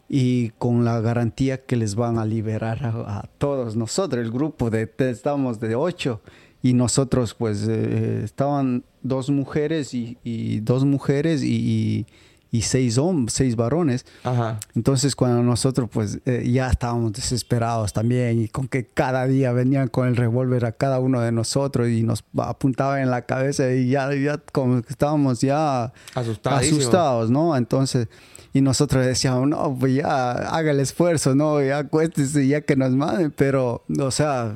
[0.09, 4.23] Y con la garantía que les van a liberar a, a todos nosotros.
[4.23, 6.21] El grupo de, de- estábamos de ocho.
[6.63, 12.05] Y nosotros, pues, eh, estaban dos mujeres y, y dos mujeres y, y-
[12.51, 14.05] y seis, hombres, seis varones.
[14.23, 14.60] Ajá.
[14.75, 19.88] Entonces cuando nosotros pues eh, ya estábamos desesperados también y con que cada día venían
[19.88, 23.89] con el revólver a cada uno de nosotros y nos apuntaban en la cabeza y
[23.89, 27.55] ya, ya como que estábamos ya asustados, ¿no?
[27.55, 28.07] Entonces,
[28.53, 31.62] y nosotros decíamos, no, pues ya haga el esfuerzo, ¿no?
[31.62, 34.55] Ya acuéstese, ya que nos manden, pero, o sea,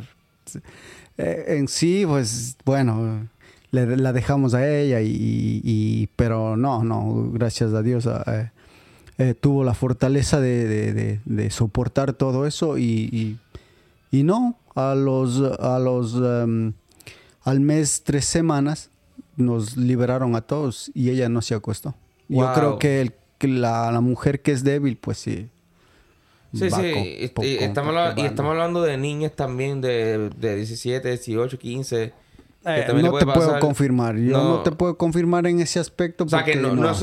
[1.18, 3.30] eh, en sí, pues bueno
[3.72, 8.52] la dejamos a ella y, pero no, no, gracias a Dios eh,
[9.18, 13.38] eh, tuvo la fortaleza de, soportar todo eso y,
[14.12, 16.74] y, no, a los, a los, em,
[17.44, 18.90] al mes, tres semanas,
[19.38, 21.96] nos liberaron a todos y ella no se acostó.
[22.28, 25.50] Yo creo que, el, la, mujer que es débil, pues sí.
[26.54, 26.82] Sí, sí,
[27.42, 32.14] y, estamos, y estamos hablando de niñas también de, de 17, 18, 15
[32.66, 34.18] eh, no te puedo confirmar.
[34.18, 34.60] Yo no.
[34.60, 36.26] te puedo confirmar en ese aspecto.
[36.26, 36.94] O sea, que no, no,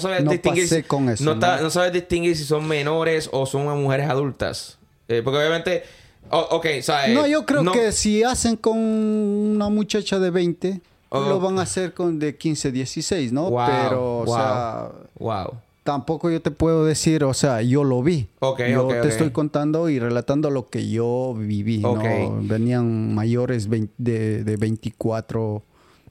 [0.00, 0.68] sabes distinguir.
[0.68, 4.78] Si, con eso, no, sabes distinguir si son menores o son mujeres adultas.
[5.08, 5.84] Eh, porque obviamente.
[6.30, 11.58] ok, o No, yo creo que si hacen con una muchacha de 20, lo van
[11.58, 13.50] a hacer con de 15, 16, ¿no?
[13.66, 14.88] Pero, o sea.
[15.18, 18.28] Wow tampoco yo te puedo decir, o sea, yo lo vi.
[18.42, 21.96] yo te estoy contando y relatando lo que yo viví, ¿no?
[22.42, 25.62] Venían mayores de, de 24,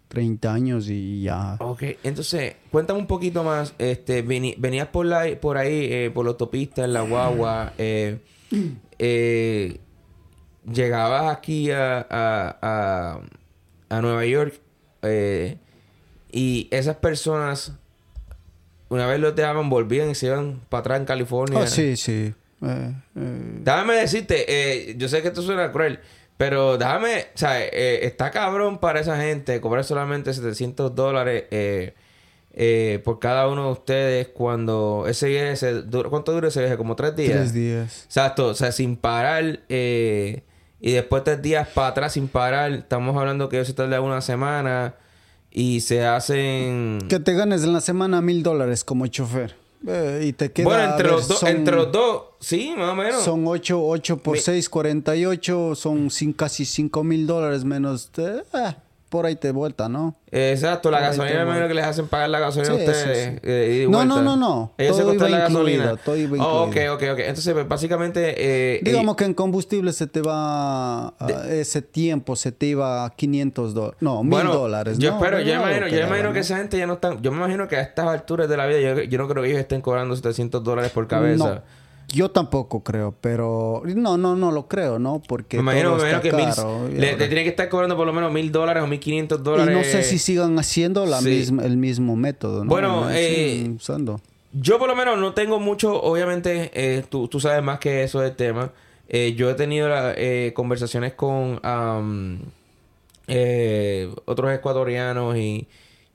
[0.07, 1.57] 30 años y ya.
[1.59, 3.75] Ok, entonces, cuéntame un poquito más.
[3.77, 7.73] Este, venías por, la, por ahí, eh, por la autopista, en la guagua.
[7.77, 8.17] Eh,
[8.97, 9.79] eh,
[10.65, 13.21] llegabas aquí a, a,
[13.89, 14.59] a Nueva York
[16.31, 17.77] y esas personas
[18.89, 21.59] una vez los dejaban, volvían y se iban para atrás en California.
[21.59, 22.33] Oh, sí, sí.
[22.61, 23.59] Eh, eh.
[23.61, 25.99] Déjame decirte, eh, yo sé que esto suena cruel,
[26.37, 31.43] pero déjame, o sea, está cabrón para esa gente cobrar solamente 700 dólares
[33.03, 36.77] por cada uno de ustedes cuando ese viaje, se, ¿cuánto dura ese viaje?
[36.77, 37.31] Como tres días.
[37.31, 38.03] Tres días.
[38.05, 43.49] Exacto, o sea, sin parar y después tres días para atrás sin parar, estamos hablando
[43.49, 44.95] que ellos se tardan una semana
[45.51, 46.99] y se hacen...
[47.09, 49.55] Que te ganes en la semana mil dólares como chofer.
[49.87, 50.65] Eh, y te queda...
[50.65, 53.23] Bueno, entre, los dos, entre los dos, sí, más o menos.
[53.23, 58.09] Son 8, 8 por 6, 48, son casi 5 mil dólares menos...
[58.17, 58.41] Eh,
[59.09, 60.15] por ahí te vuelta, ¿no?
[60.31, 63.39] Exacto, la gasolina me imagino que les hacen pagar la gasolina a ustedes.
[63.43, 64.73] Eh, no, no, no, no.
[64.77, 65.95] Ellos todo se costan la gasolina.
[65.95, 67.19] Todo iba oh, ok, ok, ok.
[67.19, 68.35] Entonces, pues, básicamente.
[68.37, 71.13] Eh, Digamos que en combustible se te va.
[71.49, 73.97] ese tiempo se te iba a 500 dólares.
[74.01, 74.97] No, 1000 dólares.
[74.97, 77.17] Yo espero, yo, imagino, yo imagino que esa gente ya no está.
[77.21, 79.49] Yo me imagino que a estas alturas de la vida, yo, yo no creo que
[79.49, 81.63] ellos estén cobrando 700 dólares por cabeza.
[82.09, 85.21] Yo tampoco creo, pero no, no, no lo creo, ¿no?
[85.27, 86.87] Porque me imagino, todo está que caro.
[86.89, 89.73] le, tiene que estar cobrando por lo menos mil dólares o mil quinientos dólares.
[89.73, 92.69] Y no sé si sigan haciendo la misma, el mismo método, ¿no?
[92.69, 94.21] Bueno, eh, usando.
[94.53, 98.21] Yo por lo menos no tengo mucho, obviamente, eh, tú, tú, sabes más que eso
[98.21, 98.71] del tema.
[99.09, 101.59] Eh, yo he tenido eh, conversaciones con
[103.27, 105.67] eh, otros ecuatorianos y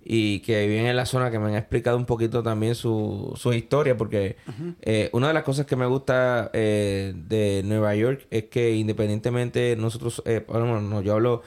[0.04, 3.52] y que viven en la zona que me han explicado un poquito también su, su
[3.52, 4.36] historia porque
[4.82, 9.76] eh, una de las cosas que me gusta eh, de Nueva York es que independientemente
[9.76, 11.42] nosotros eh, bueno, yo hablo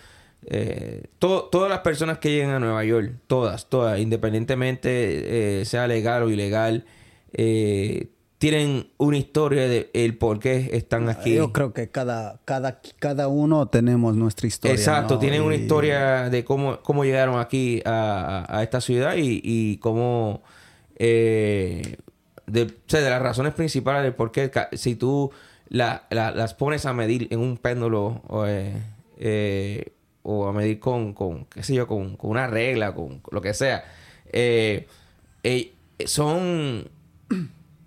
[0.48, 6.24] eh, todas las personas que llegan a Nueva York todas todas independientemente eh, sea legal
[6.24, 6.86] o ilegal
[7.34, 8.08] eh,
[8.52, 11.34] tienen una historia de el por qué están aquí.
[11.34, 14.76] Yo creo que cada, cada, cada uno tenemos nuestra historia.
[14.76, 20.44] Exacto, tienen una historia de cómo, cómo llegaron aquí a, esta ciudad y, y cómo...
[20.98, 21.98] Eh,
[22.46, 25.32] de, de las razones principales de por qué si tú
[25.70, 28.80] las pones a medir en un péndulo o, eh,
[29.18, 33.42] eh, o a medir con, con, qué sé yo, con, con una regla, con lo
[33.42, 33.86] que sea,
[36.06, 36.95] son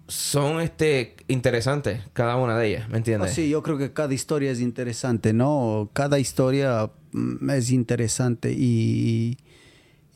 [0.09, 3.31] son este interesantes cada una de ellas, ¿me entiendes?
[3.31, 5.90] Oh, sí, yo creo que cada historia es interesante, ¿no?
[5.92, 9.37] Cada historia mm, es interesante y,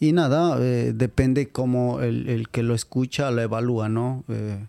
[0.00, 4.24] y nada, eh, depende cómo el, el, que lo escucha lo evalúa, ¿no?
[4.28, 4.66] Eh,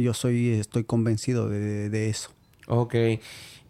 [0.00, 2.30] yo soy, estoy convencido de, de eso.
[2.68, 2.94] Ok.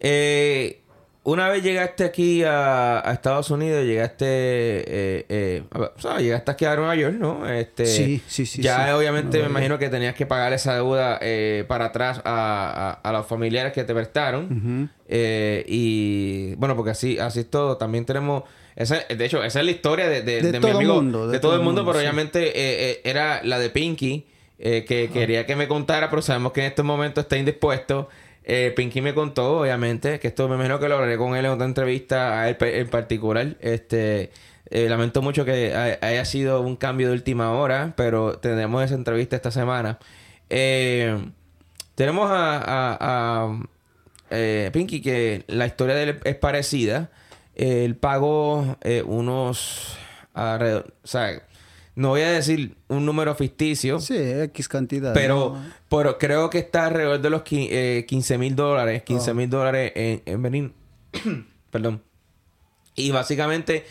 [0.00, 0.83] Eh,
[1.24, 6.76] una vez llegaste aquí a, Estados Unidos, llegaste, eh, eh, o sea, llegaste aquí a
[6.76, 7.48] Nueva York, ¿no?
[7.48, 8.60] Este, sí, sí, sí.
[8.60, 13.12] Ya obviamente me imagino que tenías que pagar esa deuda eh, para atrás a, a,
[13.12, 14.90] los familiares que te prestaron.
[15.08, 17.78] Eh, y bueno, porque así, así es todo.
[17.78, 18.44] También tenemos,
[18.76, 21.62] esa, de hecho, esa es la historia de, de, mi amigo, mundo, de, todo, el
[21.62, 24.26] mundo, pero obviamente era la de Pinky,
[24.58, 28.10] que quería que me contara, pero sabemos que en este momento está indispuesto.
[28.44, 31.52] Eh, Pinky me contó, obviamente, que esto me imagino que lo hablaré con él en
[31.52, 34.30] otra entrevista a él en particular, este,
[34.70, 39.37] Eh, lamento mucho que haya sido un cambio de última hora, pero tendremos esa entrevista
[39.37, 39.98] esta semana.
[40.50, 41.16] Eh,
[41.94, 43.57] tenemos a,
[44.30, 47.11] eh, Pinky que la historia de él es parecida.
[47.54, 48.76] él pagó
[49.07, 49.96] unos...
[50.35, 51.42] o sea,
[51.96, 54.00] no voy a decir un número ficticio.
[54.00, 55.14] Sí, X cantidad.
[55.14, 55.57] Pero,
[55.88, 59.02] pero creo que está alrededor de los 15 mil dólares.
[59.02, 60.72] 15 mil dólares en, en Benin.
[61.70, 62.02] Perdón.
[62.96, 63.85] Y básicamente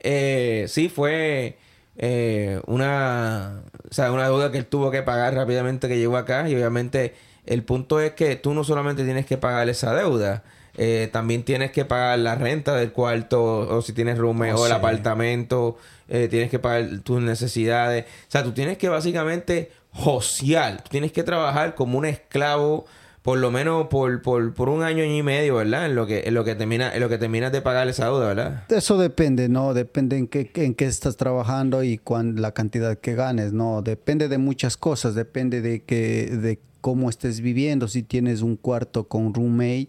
[0.00, 1.58] eh, sí fue
[1.96, 6.48] eh, una, o sea, una deuda que él tuvo que pagar rápidamente que llegó acá
[6.48, 7.14] y obviamente
[7.46, 10.42] el punto es que tú no solamente tienes que pagar esa deuda,
[10.76, 14.66] eh, también tienes que pagar la renta del cuarto o si tienes room oh, o
[14.66, 15.78] el apartamento,
[16.08, 21.22] eh, tienes que pagar tus necesidades, o sea, tú tienes que básicamente tú tienes que
[21.22, 22.86] trabajar como un esclavo
[23.22, 25.86] por lo menos por, por, por un año y medio, ¿verdad?
[25.86, 28.28] En lo que, en lo que termina, en lo que terminas de pagar esa deuda,
[28.28, 28.64] ¿verdad?
[28.70, 29.74] Eso depende, ¿no?
[29.74, 33.82] Depende en qué, en qué estás trabajando y cuán, la cantidad que ganes, ¿no?
[33.82, 37.88] Depende de muchas cosas, depende de que, de cómo estés viviendo.
[37.88, 39.88] Si tienes un cuarto con roommate,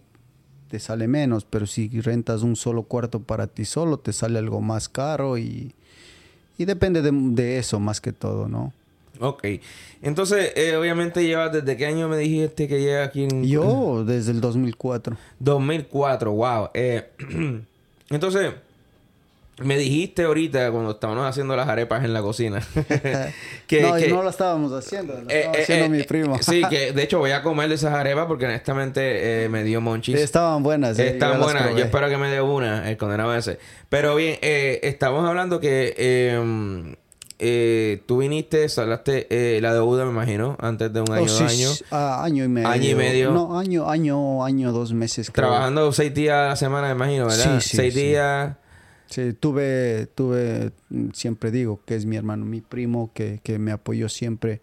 [0.72, 4.62] te sale menos, pero si rentas un solo cuarto para ti solo, te sale algo
[4.62, 5.74] más caro y,
[6.56, 8.72] y depende de, de eso más que todo, ¿no?
[9.20, 9.44] Ok.
[10.00, 13.44] Entonces, eh, obviamente llevas desde qué año me dijiste que llega aquí en...
[13.44, 15.14] Yo, desde el 2004.
[15.40, 16.70] 2004, wow.
[16.72, 17.10] Eh,
[18.08, 18.54] entonces,
[19.58, 22.60] me dijiste ahorita cuando estábamos haciendo las arepas en la cocina.
[23.66, 26.38] que, no, no lo estábamos haciendo, lo eh, haciendo mi primo.
[26.40, 30.16] sí, que de hecho voy a comer esas arepas porque honestamente me dio monchis.
[30.16, 30.98] Estaban buenas.
[30.98, 31.74] Estaban buenas.
[31.76, 33.58] Yo espero que me dé una, el condenado ese.
[33.88, 36.94] Pero bien, estamos hablando que em,
[37.44, 41.40] eh, tú viniste, salaste eh, la deuda, me imagino, antes de un año, oh, dos
[41.40, 41.84] años.
[41.90, 42.68] Ah, año y medio.
[42.68, 43.32] Año y medio.
[43.32, 45.32] No, año, año, año, dos meses.
[45.32, 47.58] Trabajando seis días a la semana, me imagino, ¿verdad?
[47.60, 48.52] Sí, sí, seis días.
[49.12, 50.72] Sí, tuve, tuve,
[51.12, 54.62] siempre digo que es mi hermano, mi primo, que, que me apoyó siempre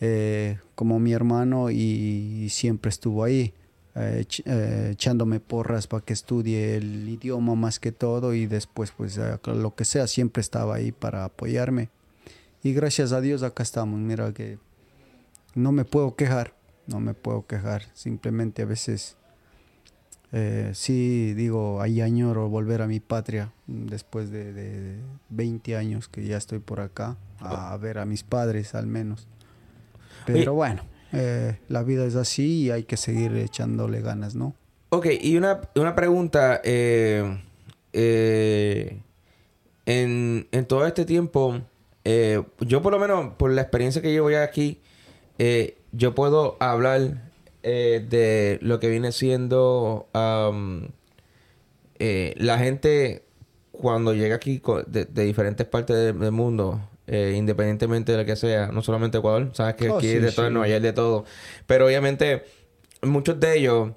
[0.00, 3.54] eh, como mi hermano y siempre estuvo ahí.
[3.96, 9.18] Eh, eh, echándome porras para que estudie el idioma más que todo y después pues
[9.44, 11.88] lo que sea siempre estaba ahí para apoyarme
[12.62, 14.60] y gracias a Dios acá estamos mira que
[15.56, 16.54] no me puedo quejar
[16.86, 19.16] no me puedo quejar simplemente a veces
[20.32, 24.96] eh, sí digo ahí añoro volver a mi patria después de,
[25.28, 29.26] 20 años que ya estoy por acá a, ver a mis padres al menos
[30.26, 34.54] pero bueno eh, la vida es así y hay que seguir echándole ganas, ¿no?
[34.90, 35.60] Ok, y una,
[35.94, 36.60] pregunta.
[36.64, 37.42] Eh,
[37.92, 39.00] eh,
[39.86, 41.60] en, todo este tiempo,
[42.04, 44.80] yo por lo menos, por la experiencia que llevo ya aquí,
[45.92, 47.29] yo puedo hablar
[47.62, 50.08] de lo que viene siendo
[51.98, 53.24] la gente
[53.80, 58.82] cuando llega aquí de, diferentes partes del mundo, eh, independientemente de lo que sea, no
[58.82, 61.24] solamente Ecuador, sabes que oh, aquí de todo, en Nueva York de todo,
[61.66, 62.44] pero obviamente
[63.02, 63.90] muchos de ellos,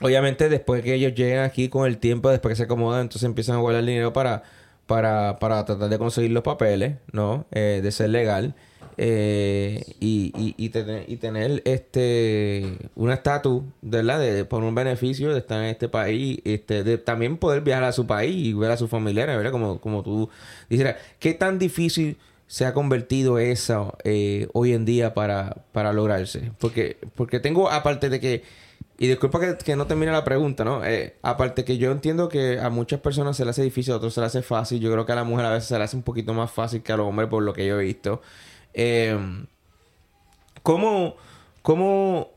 [0.00, 3.56] obviamente después que ellos llegan aquí con el tiempo, después que se acomodan, entonces empiezan
[3.56, 4.42] a guardar dinero para,
[4.86, 7.46] para, para tratar de conseguir los papeles, ¿no?
[7.52, 8.54] Eh, de ser legal.
[8.96, 14.20] Eh, y, y, y, tener, y tener este un estatus, ¿verdad?
[14.20, 17.92] De, por un beneficio de estar en este país, este, de también poder viajar a
[17.92, 19.52] su país y ver a sus familiares, ¿verdad?
[19.52, 20.28] Como, como tú
[20.68, 26.52] dijeras, ¿qué tan difícil se ha convertido eso eh, hoy en día para, para lograrse?
[26.58, 28.42] Porque, porque tengo, aparte de que,
[28.98, 30.84] y disculpa que, que no termine la pregunta, ¿no?
[30.84, 34.12] Eh, aparte que yo entiendo que a muchas personas se le hace difícil, a otros
[34.12, 35.96] se le hace fácil, yo creo que a la mujer a veces se le hace
[35.96, 38.20] un poquito más fácil que al hombre por lo que yo he visto.
[38.74, 39.18] Eh,
[40.62, 41.16] ¿cómo,
[41.62, 42.28] cómo,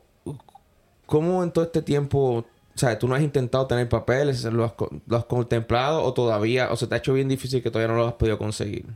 [1.06, 5.24] ¿Cómo en todo este tiempo, o sea, tú no has intentado tener papeles, lo has,
[5.26, 8.14] contemplado o todavía, o se te ha hecho bien difícil que todavía no lo has
[8.14, 8.86] podido conseguir?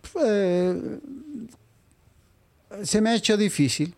[2.82, 3.94] se me ha hecho difícil,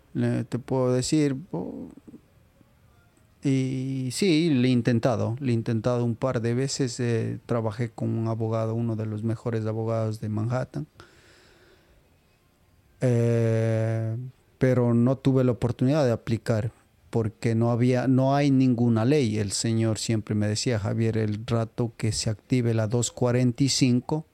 [0.48, 1.37] te puedo decir.
[3.42, 7.00] Y sí, le he intentado, le he intentado un par de veces.
[7.00, 10.86] Eh, trabajé con un abogado, uno de los mejores abogados de Manhattan.
[13.01, 14.16] Eh,
[14.59, 16.70] pero no tuve la oportunidad de aplicar
[17.09, 19.38] porque no había, no hay ninguna ley.
[19.38, 24.26] El señor siempre me decía, Javier, el rato que se active la 245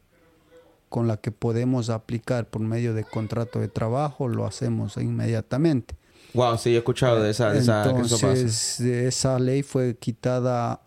[0.88, 5.94] con la que podemos aplicar por medio de contrato de trabajo, lo hacemos inmediatamente.
[6.34, 10.80] Wow, sí, he escuchado de esa, de Entonces, esa ley fue quitada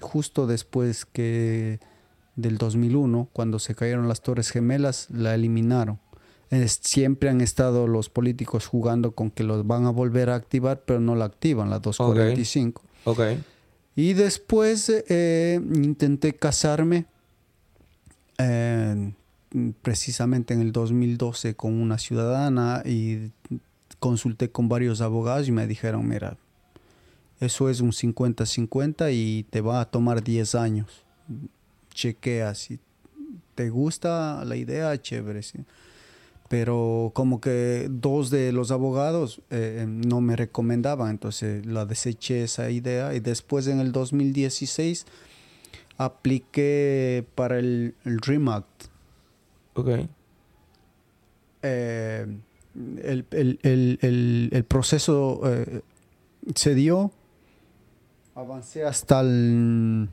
[0.00, 1.80] justo después que
[2.36, 5.98] del 2001, cuando se cayeron las Torres Gemelas, la eliminaron
[6.66, 11.00] siempre han estado los políticos jugando con que los van a volver a activar, pero
[11.00, 12.82] no la activan, la 245.
[13.04, 13.42] Okay.
[13.94, 17.06] Y después eh, intenté casarme
[18.38, 19.12] eh,
[19.82, 23.32] precisamente en el 2012 con una ciudadana y
[23.98, 26.36] consulté con varios abogados y me dijeron, mira,
[27.40, 31.04] eso es un 50-50 y te va a tomar 10 años.
[31.92, 32.78] Chequea si
[33.54, 35.40] te gusta la idea, chévere.
[36.48, 42.70] Pero como que dos de los abogados eh, no me recomendaban, entonces la deseché esa
[42.70, 45.06] idea y después en el 2016
[45.98, 48.84] apliqué para el, Dream Act.
[49.74, 49.88] Ok.
[51.62, 52.26] Eh,
[53.02, 55.80] el, proceso eh,
[56.54, 57.10] se dio,
[58.34, 60.08] avancé hasta el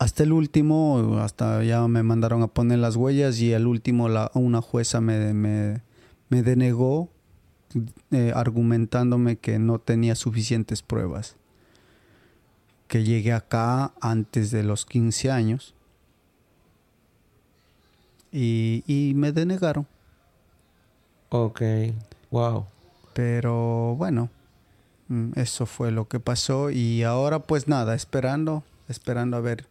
[0.00, 4.30] hasta el último, hasta ya me mandaron a poner las huellas y el último la,
[4.32, 5.82] una jueza me, me,
[6.42, 7.10] denegó
[8.10, 11.36] eh, argumentándome que no tenía suficientes pruebas.
[12.88, 15.74] Que llegué acá antes de los 15 años
[18.32, 19.86] y, y me denegaron.
[21.28, 21.60] Ok,
[22.30, 22.64] wow.
[23.12, 24.30] Pero bueno,
[25.08, 29.68] mm, eso fue lo que pasó y ahora pues nada, esperando, esperando a ver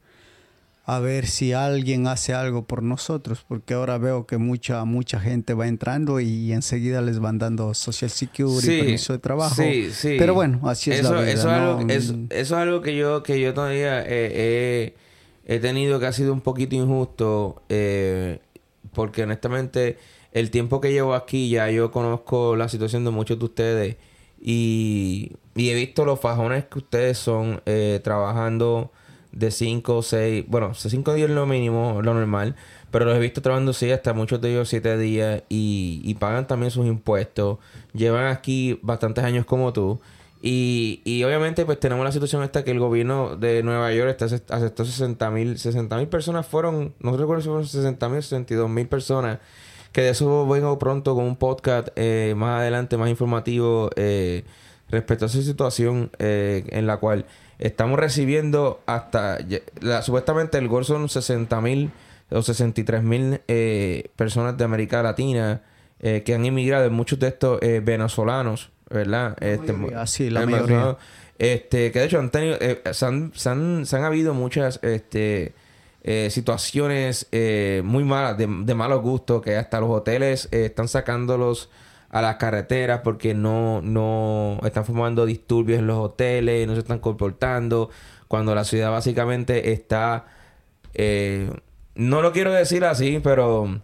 [0.96, 5.54] a ver si alguien hace algo por nosotros, porque ahora veo que mucha mucha gente
[5.54, 9.54] va entrando y enseguida les van dando Social Security, permiso de trabajo.
[9.56, 10.16] Sí, sí.
[10.18, 11.32] Pero bueno, así es eso, la vida.
[11.34, 14.94] Eso, es algo, eso, es algo que yo, que yo todavía he
[15.62, 18.40] tenido que ha sido un poquito injusto, eh,
[18.92, 20.00] porque honestamente
[20.32, 23.96] el tiempo que llevo aquí ya yo conozco la situación de muchos de ustedes
[24.42, 28.92] y, y he visto los fajones que ustedes son eh, trabajando
[29.32, 32.56] de 5 o 6, bueno, 5 días es lo mínimo, lo normal,
[32.92, 36.48] pero los he visto trabajando sí hasta muchos de ellos 7 días y, y, pagan
[36.48, 37.60] también sus impuestos,
[37.94, 40.00] llevan aquí bastantes años como tú.
[40.42, 44.26] Y, y obviamente pues tenemos la situación esta que el gobierno de Nueva York está,
[44.56, 48.88] aceptó 60 mil, 60 mil personas fueron, no recuerdo si fueron 60 mil, 62 mil
[48.88, 49.40] personas,
[49.92, 54.46] que de eso vengo pronto con un podcast eh, más adelante, más informativo eh,
[54.90, 57.26] respecto a esa situación eh, en la cual
[57.60, 59.38] estamos recibiendo hasta,
[60.02, 61.92] supuestamente el gol son 60 mil
[62.32, 65.62] o 63 mil eh, personas de América Latina
[66.00, 69.36] eh, que han inmigrado, muchos de estos eh, venezolanos, ¿verdad?
[69.42, 69.74] Este,
[70.30, 70.98] la mayoría.
[71.38, 75.54] Este, que de hecho han tenido, se han, se, han, se, han, habido muchas este,
[76.30, 77.28] situaciones
[77.84, 81.70] muy malas, de, de malos gustos, que hasta los hoteles están sacándolos
[82.10, 87.00] a las carreteras porque no, no están formando disturbios en los hoteles, no se están
[87.00, 87.90] comportando,
[88.28, 90.26] cuando la ciudad básicamente está,
[90.94, 91.52] eh,
[91.96, 93.80] no lo quiero decir así, pero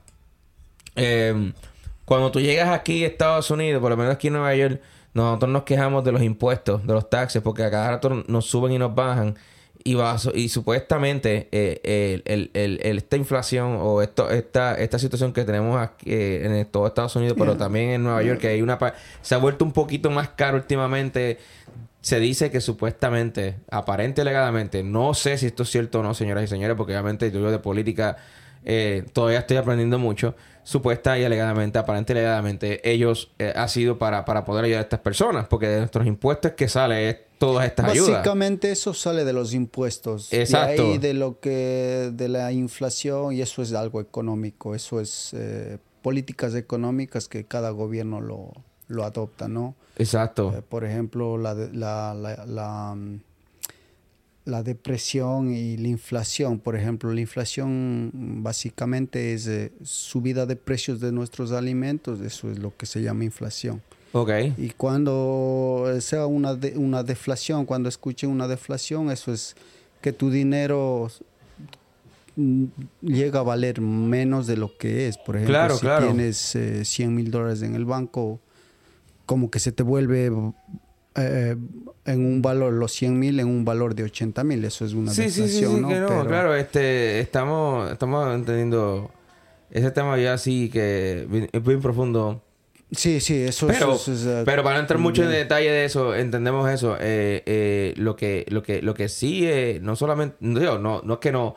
[0.96, 1.54] eh,
[2.06, 4.82] cuando tú llegas aquí a Estados Unidos, por lo menos aquí en Nueva York,
[5.14, 8.74] nosotros nos quejamos de los impuestos, de los taxes, porque a cada rato nos suben
[8.74, 9.36] y nos bajan.
[9.88, 9.96] Y,
[10.34, 16.12] y supuestamente eh, el, el, esta inflación o esto, esta, esta situación que tenemos aquí
[16.12, 18.80] eh, en todo Estados Unidos, pero también en Nueva York, que hay una
[19.22, 21.38] se ha vuelto un poquito más caro últimamente.
[22.02, 26.46] Se dice que supuestamente, aparente legalmente, no sé si esto es cierto o no, señoras
[26.46, 28.18] y señores, porque obviamente yo de política
[28.64, 30.36] eh, todavía estoy aprendiendo mucho.
[30.66, 35.00] Supuesta y alegadamente, aparente y alegadamente, ellos ha sido para, para poder ayudar a estas
[35.00, 38.12] personas, porque de nuestros impuestos que sale todas estas ayudas.
[38.12, 40.32] Básicamente eso sale de los impuestos.
[40.34, 40.84] Exacto.
[40.84, 45.34] De ahí de lo que de la inflación y eso es algo económico, eso es
[45.34, 48.52] eh, políticas económicas que cada gobierno lo,
[48.88, 49.76] lo adopta, ¿no?
[49.98, 50.54] Exacto.
[50.56, 52.14] Eh, por ejemplo, la, la,
[52.46, 53.22] la, mm,
[54.46, 56.60] la, depresión y la inflación.
[56.60, 58.12] Por ejemplo, la inflación
[58.44, 63.24] básicamente es eh, subida de precios de nuestros alimentos, eso es lo que se llama
[63.24, 63.82] inflación.
[64.58, 69.56] Y cuando sea una, una deflación, cuando escuchen una deflación, eso es
[70.00, 71.10] que tu dinero
[73.02, 75.18] llega a valer menos de lo que es.
[75.18, 78.40] Por ejemplo, si tienes eh, 100 mil dólares en el banco,
[79.26, 80.32] como que se te vuelve
[81.16, 81.56] eh,
[82.06, 84.64] en un valor, los 100 mil en un valor de 80 mil.
[84.64, 86.26] Eso es una deflación, sí, sí, sí, ¿no?
[86.28, 89.12] claro, este, estamos, estamos entendiendo
[89.72, 92.42] ese tema ya así que es muy profundo.
[92.92, 94.08] Sí, sí, eso, pero, es...
[94.08, 96.96] Eh, pero para no entrar mucho en detalle de eso, entendemos eso.
[97.00, 99.50] Eh, eh, lo que lo que lo que sí
[99.82, 100.38] no solamente...
[100.40, 101.56] No, no, no es que no...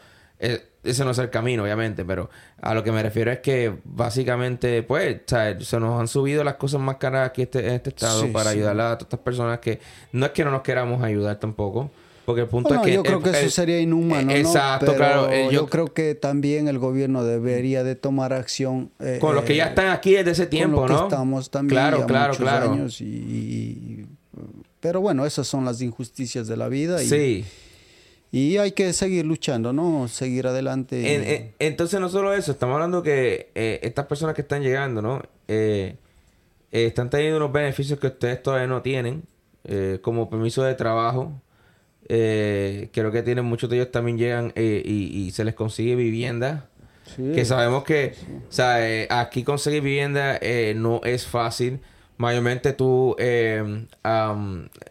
[0.84, 4.82] ese no es el camino, obviamente, pero a lo que me refiero es que básicamente,
[4.82, 8.50] pues, se nos han subido las cosas más caras aquí este, en este estado para
[8.50, 9.80] ayudar a todas estas personas que
[10.12, 11.90] no es que no nos queramos ayudar tampoco,
[12.24, 12.92] porque el punto es que...
[12.92, 14.30] Yo creo que eso sería inhumano.
[14.32, 15.30] Exacto, claro.
[15.30, 18.90] Eh, yo, creo que también el gobierno debería de tomar acción.
[19.00, 21.08] Eh, con los que ya eh, están aquí desde ese tiempo, con los ¿no?
[21.08, 22.72] Que estamos también claro, claro, claro.
[22.72, 24.06] años y,
[24.80, 27.02] pero bueno, esas son las injusticias de la vida.
[27.02, 27.44] Y, sí.
[28.30, 30.06] Y hay que seguir luchando, ¿no?
[30.08, 31.54] Seguir adelante.
[31.58, 35.22] entonces, no solo eso, estamos hablando que eh, estas personas que están llegando, ¿no?
[35.48, 35.96] Eh,
[36.70, 39.22] eh, están teniendo unos beneficios que ustedes todavía no tienen,
[40.02, 41.40] como permiso de trabajo.
[42.06, 46.68] creo que tienen muchos de ellos también llegan y, se les consigue vivienda.
[47.16, 48.14] que sabemos que,
[48.48, 48.78] o sea,
[49.10, 50.38] aquí conseguir vivienda
[50.74, 51.80] no es fácil
[52.18, 53.86] mayormente tú, eh,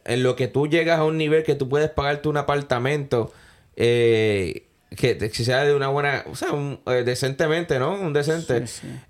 [0.05, 3.31] en lo que tú llegas a un nivel que tú puedes pagarte un apartamento,
[3.75, 4.63] eh,
[4.95, 6.49] que, sea de una buena, o sea,
[6.87, 7.95] eh, decentemente, ¿no?
[7.95, 8.63] Un decente.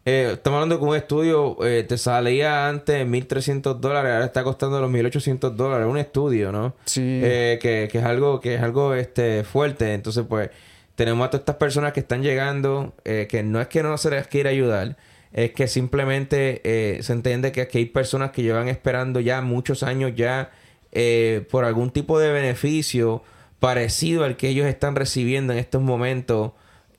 [0.03, 5.51] estamos hablando que un estudio te salía antes 1.300 dólares, ahora está costando los 1.800
[5.51, 6.73] dólares, un estudio, ¿no?
[6.85, 7.21] Sí.
[7.21, 9.93] que, que es algo, que es algo este, fuerte.
[9.93, 10.49] Entonces, pues,
[10.95, 14.25] tenemos a todas estas personas que están llegando, que no es que no se les
[14.25, 14.97] quiera ayudar,
[15.33, 19.83] es que simplemente eh, se entiende que aquí hay personas que llevan esperando ya muchos
[19.83, 20.51] años ya
[20.91, 23.23] eh, por algún tipo de beneficio
[23.59, 26.51] parecido al que ellos están recibiendo en estos momentos.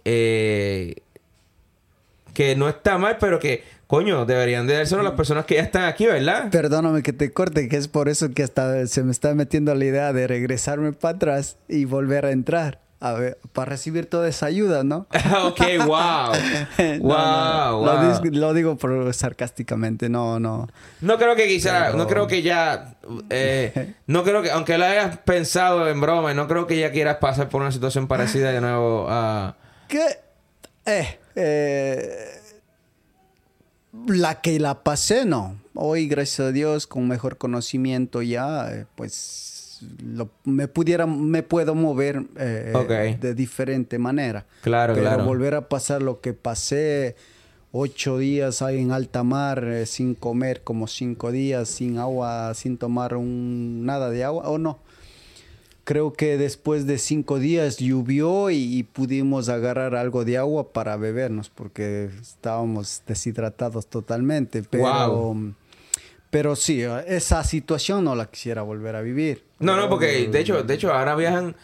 [0.05, 0.97] Eh,
[2.35, 5.85] que no está mal, pero que, coño, deberían de dárselo las personas que ya están
[5.85, 6.51] aquí, ¿verdad?
[6.53, 9.85] Perdóname que te corte, que es por eso que hasta se me está metiendo la
[9.85, 14.47] idea de regresarme para atrás y volver a entrar a ver, para recibir toda esa
[14.47, 15.07] ayuda, ¿no?
[15.45, 16.33] ok, wow.
[17.01, 17.85] wow,
[18.33, 20.69] Lo, digo, por, sarcásticamente, no, no.
[21.01, 22.97] No creo que quizá, no creo que ya,
[23.31, 27.19] eh, no creo que, aunque lo hayas pensado en broma, no creo que ya quieras
[27.19, 29.57] pasar por una situación parecida de nuevo a...
[29.87, 30.05] ¿Qué?
[30.85, 32.41] Eh, eh,
[34.07, 35.61] la que la pasé, no.
[35.75, 38.87] Hoy, gracias a Dios, con mejor conocimiento ya, eh,
[39.79, 44.47] pues me pudiera, me puedo mover eh, de diferente manera.
[44.63, 47.17] Claro, Pero volver a pasar lo que pasé
[47.73, 52.79] ocho días ahí en alta mar eh, sin comer, como cinco días sin agua, sin
[52.79, 54.79] tomar un, nada de agua, o no.
[55.85, 61.49] Creo que después de cinco días llovió y, pudimos agarrar algo de agua para bebernos
[61.49, 64.63] porque estábamos deshidratados totalmente.
[64.63, 65.35] Pero,
[66.31, 69.45] pero sí, esa situación no la quisiera volver a vivir.
[69.59, 71.57] No, no, porque de hecho, de hecho, ahora viajan,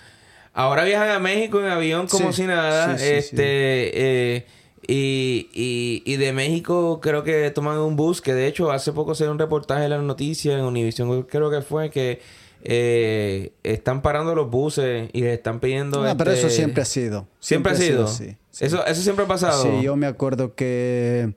[0.53, 2.95] ahora viajan a México en avión como si nada.
[2.95, 4.47] este, eh,
[4.87, 9.25] y, y, de México creo que toman un bus, que de hecho hace poco se
[9.25, 12.21] dio un reportaje en las noticias, en Univision creo que fue, que
[12.63, 16.03] eh, están parando los buses y les están pidiendo...
[16.03, 17.27] No, pero eso este, siempre ha sido.
[17.41, 18.07] ¿Siempre, ha sido?
[18.09, 19.63] sí, Eso, eso siempre ha pasado.
[19.63, 21.35] Sí, yo me acuerdo que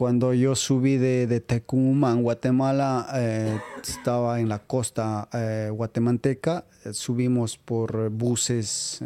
[0.00, 6.94] cuando yo subí de, de Tecumán, Guatemala, eh, estaba en la costa eh, guatemalteca, eh,
[6.94, 9.04] subimos por buses,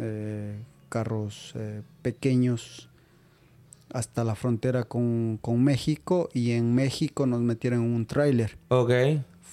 [0.87, 1.53] carros
[2.01, 2.87] pequeños
[3.91, 8.57] hasta la frontera con, con, México y en México nos metieron en un tráiler.
[8.69, 8.91] Ok.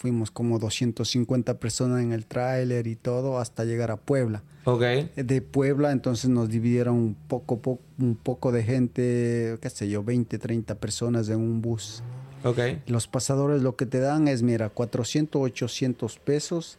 [0.02, 4.42] Fuimos como 250 personas en el tráiler y todo hasta llegar a Puebla.
[4.64, 4.82] Ok.
[5.14, 10.40] De Puebla, entonces nos dividieron un poco, un poco de gente, qué sé yo, 20,
[10.40, 12.02] 30 personas en un bus.
[12.42, 12.58] Ok.
[12.88, 16.78] Los pasadores lo que te dan es, mira, 400, 800 pesos.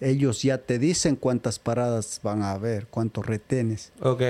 [0.00, 3.92] Ellos ya te dicen cuántas paradas van a haber, cuántos retenes.
[4.00, 4.22] Ok.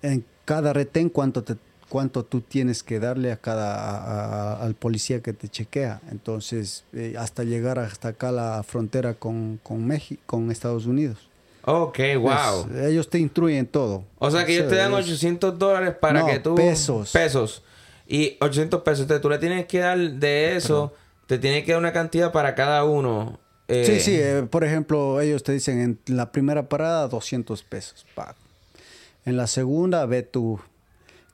[0.00, 1.58] En cada retén, cuánto te
[1.92, 6.00] cuánto tú tienes que darle a cada al policía que te chequea.
[6.10, 11.18] Entonces, eh, hasta llegar hasta acá la frontera con, con México, con Estados Unidos.
[11.66, 12.66] Ok, wow.
[12.86, 14.04] ellos te instruyen todo.
[14.18, 16.54] O sea que ellos te dan 800 dólares para que tú...
[16.54, 17.12] pesos.
[17.12, 17.62] Pesos.
[18.08, 19.00] Y 800 pesos.
[19.02, 20.94] Entonces tú le tienes que dar de eso,
[21.26, 23.38] te tienes que dar una cantidad para cada uno.
[23.68, 23.84] Eh.
[23.84, 24.16] Sí, sí.
[24.18, 28.06] Eh, por ejemplo, ellos te dicen en la primera parada 200 pesos.
[29.26, 30.58] En la segunda, ve tú.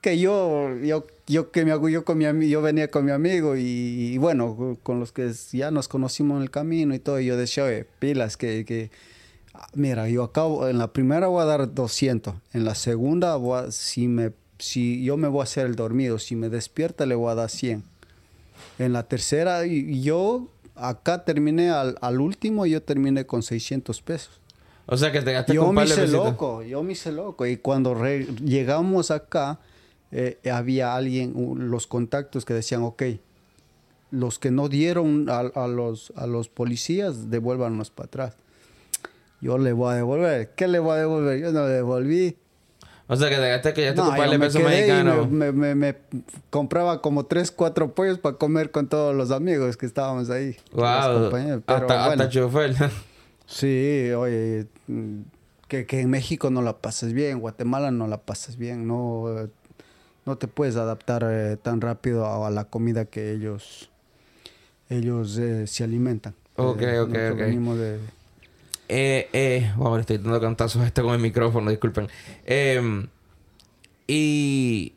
[0.01, 4.17] Que yo, yo, yo, que me, yo, con mi, yo venía con mi amigo y,
[4.19, 7.19] bueno, con los que ya nos conocimos en el camino y todo.
[7.21, 8.91] Y yo decía, oye, pilas, que, que
[9.75, 14.09] mira, yo acabo, en la primera voy a dar 200, en la segunda, voy si,
[14.09, 17.35] me, si yo me voy a hacer el dormido, si me despierta le voy a
[17.35, 17.83] dar 100.
[18.79, 24.41] En la tercera, yo acá terminé al, al último, yo terminé con 600 pesos.
[24.91, 27.45] O sea que te gasté yo me hice loco, yo me hice loco.
[27.45, 27.95] Y cuando
[28.43, 29.59] llegamos acá,
[30.13, 31.35] eh, había alguien,
[31.71, 33.03] los contactos que decían, ok,
[34.11, 38.37] los que no dieron a, a, los, a los policías, devuélvanos para atrás
[39.41, 40.51] yo le voy a devolver.
[40.55, 41.39] ¿Qué le voy a devolver?
[41.39, 42.37] Yo no le devolví.
[43.07, 45.27] O sea, que te gasté que ya te no, el peso mexicano.
[45.27, 45.97] Me, me, me,
[46.51, 50.57] compraba como tres, cuatro pollos para comer con todos los amigos que estábamos ahí.
[50.73, 51.35] Wow.
[51.67, 52.75] hasta, hasta chofer.
[53.47, 54.67] sí, oye,
[55.69, 59.49] que, que, en México no la pasas bien, en Guatemala no la pasas bien, no,
[60.29, 63.91] no te puedes adaptar eh, tan rápido a, la comida que ellos,
[64.89, 66.35] ellos eh, se alimentan.
[66.57, 67.39] Ok, eh, ok, ok.
[67.39, 67.99] Venimos de
[68.89, 72.09] eh, eh, wow, le estoy dando cantazos a este con el micrófono, disculpen.
[72.47, 73.07] Eh,
[74.07, 74.95] y,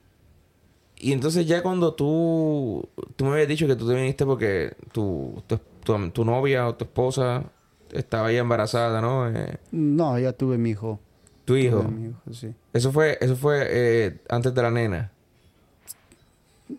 [0.97, 5.43] y entonces ya cuando tú, tú me habías dicho que tú te viniste porque tu,
[5.47, 7.43] tu, tu, tu novia o tu esposa
[7.91, 9.29] estaba ya embarazada, ¿no?
[9.29, 10.99] Eh, No, ya tuve mi hijo.
[11.43, 11.81] tu hijo.
[11.81, 12.53] Tuve mi hijo, sí.
[12.71, 15.11] Eso fue, eso fue eh, antes de la nena.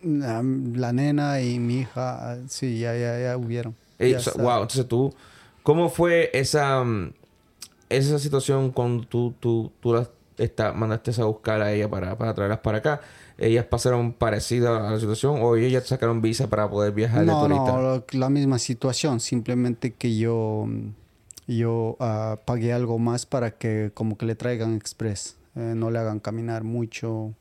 [0.03, 3.75] La, la nena y mi hija, sí, ya, ya, ya hubieron.
[3.99, 5.15] Ya wow, entonces tú,
[5.63, 7.13] ¿cómo fue esa, mm,
[7.89, 12.35] esa situación cuando tú, tú, tú las está, mandaste a buscar a ella para, para
[12.35, 13.01] traerlas para acá?
[13.39, 17.49] ¿Ellas pasaron parecida a la situación o te sacaron visa para poder viajar No, de
[17.49, 17.73] turista?
[17.73, 20.67] no, la misma situación, simplemente que yo,
[21.47, 25.99] yo ah, pagué algo más para que como que le traigan express, eh, no le
[25.99, 27.35] hagan caminar mucho.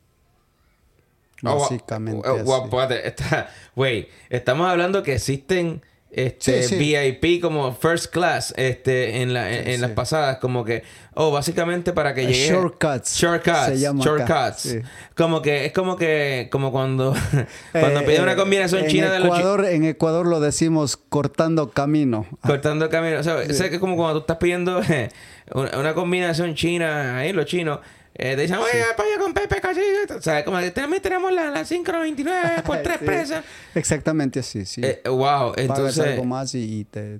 [1.41, 2.27] Básicamente.
[2.29, 2.63] Oh, wow, así.
[2.65, 5.81] espérate, está- Güey, estamos hablando que existen
[6.13, 6.77] este Sí, sí.
[6.77, 10.83] VIP como first class este en, la, en, Sí, en las pasadas como que
[11.13, 14.75] oh básicamente para que Eh, llegue shortcuts, shortcuts se llama shortcuts
[15.15, 17.13] como que es como que como cuando
[17.71, 20.41] cuando Eh, pide una eh, combinación en china de los chi- Ecuador, En Ecuador lo
[20.41, 22.25] decimos cortando camino.
[22.45, 24.81] cortando camino o sea, es como cuando tú estás pidiendo
[25.53, 27.79] una, una combinación china ahí los chinos
[28.21, 29.81] eh, te dicen, oye, pollo con pepe, casi.
[30.15, 33.05] O sea, como que también tenemos la, la 599 por tres Sí.
[33.05, 33.45] presas.
[33.75, 34.81] Exactamente así, sí.
[34.83, 36.05] Eh, wow, Pagas entonces.
[36.07, 37.19] algo más y, y te...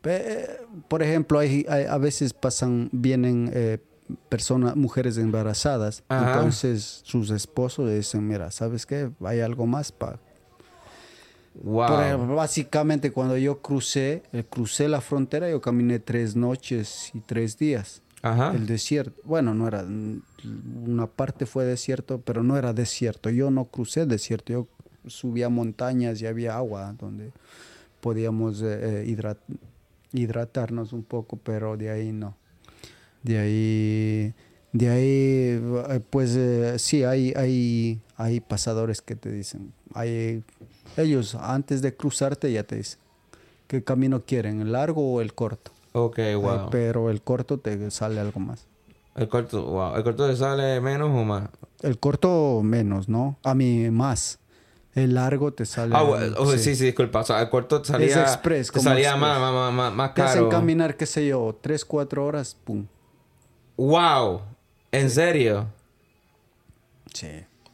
[0.00, 3.78] Pe- por ejemplo, hay, hay- a veces pasan, vienen eh,
[4.28, 6.32] personas, mujeres embarazadas, Ajá.
[6.34, 9.10] entonces sus esposos dicen, mira, ¿sabes qué?
[9.24, 10.18] Hay algo más para...
[11.62, 12.34] Wow.
[12.36, 18.02] Básicamente cuando yo crucé, eh, crucé la frontera, yo caminé tres noches y tres días.
[18.54, 19.84] El desierto, bueno, no era,
[20.84, 23.30] una parte fue desierto, pero no era desierto.
[23.30, 24.66] Yo no crucé desierto, yo
[25.06, 27.32] subía montañas y había agua donde
[28.00, 29.38] podíamos eh, eh, hidrat-
[30.12, 32.36] hidratarnos un poco, pero de ahí no.
[33.22, 34.34] De ahí,
[34.72, 36.38] de ahí, eh, pues
[36.82, 40.42] sí, hay, hay, hay pasadores que te dicen, hay,
[40.96, 42.98] ellos antes de cruzarte ya te dicen
[43.66, 45.72] qué camino quieren, el largo o el corto.
[45.92, 46.54] Ok, wow.
[46.54, 48.66] Eh, pero el corto te sale algo más.
[49.16, 49.96] El corto, wow.
[49.96, 51.48] ¿El corto te sale menos o más?
[51.82, 53.36] El corto menos, ¿no?
[53.42, 54.38] A mí más.
[54.94, 55.94] El largo te sale.
[55.96, 56.74] Ah, bueno, sí.
[56.74, 57.20] sí, disculpa.
[57.20, 58.22] O sea, el corto te salía.
[58.22, 59.20] express, te como salía express.
[59.20, 60.48] más, más, más, más, más Te hacen caro.
[60.48, 62.86] caminar, qué sé yo, tres, cuatro horas, pum.
[63.76, 64.42] Wow.
[64.92, 65.66] ¿En serio?
[67.14, 67.28] Sí.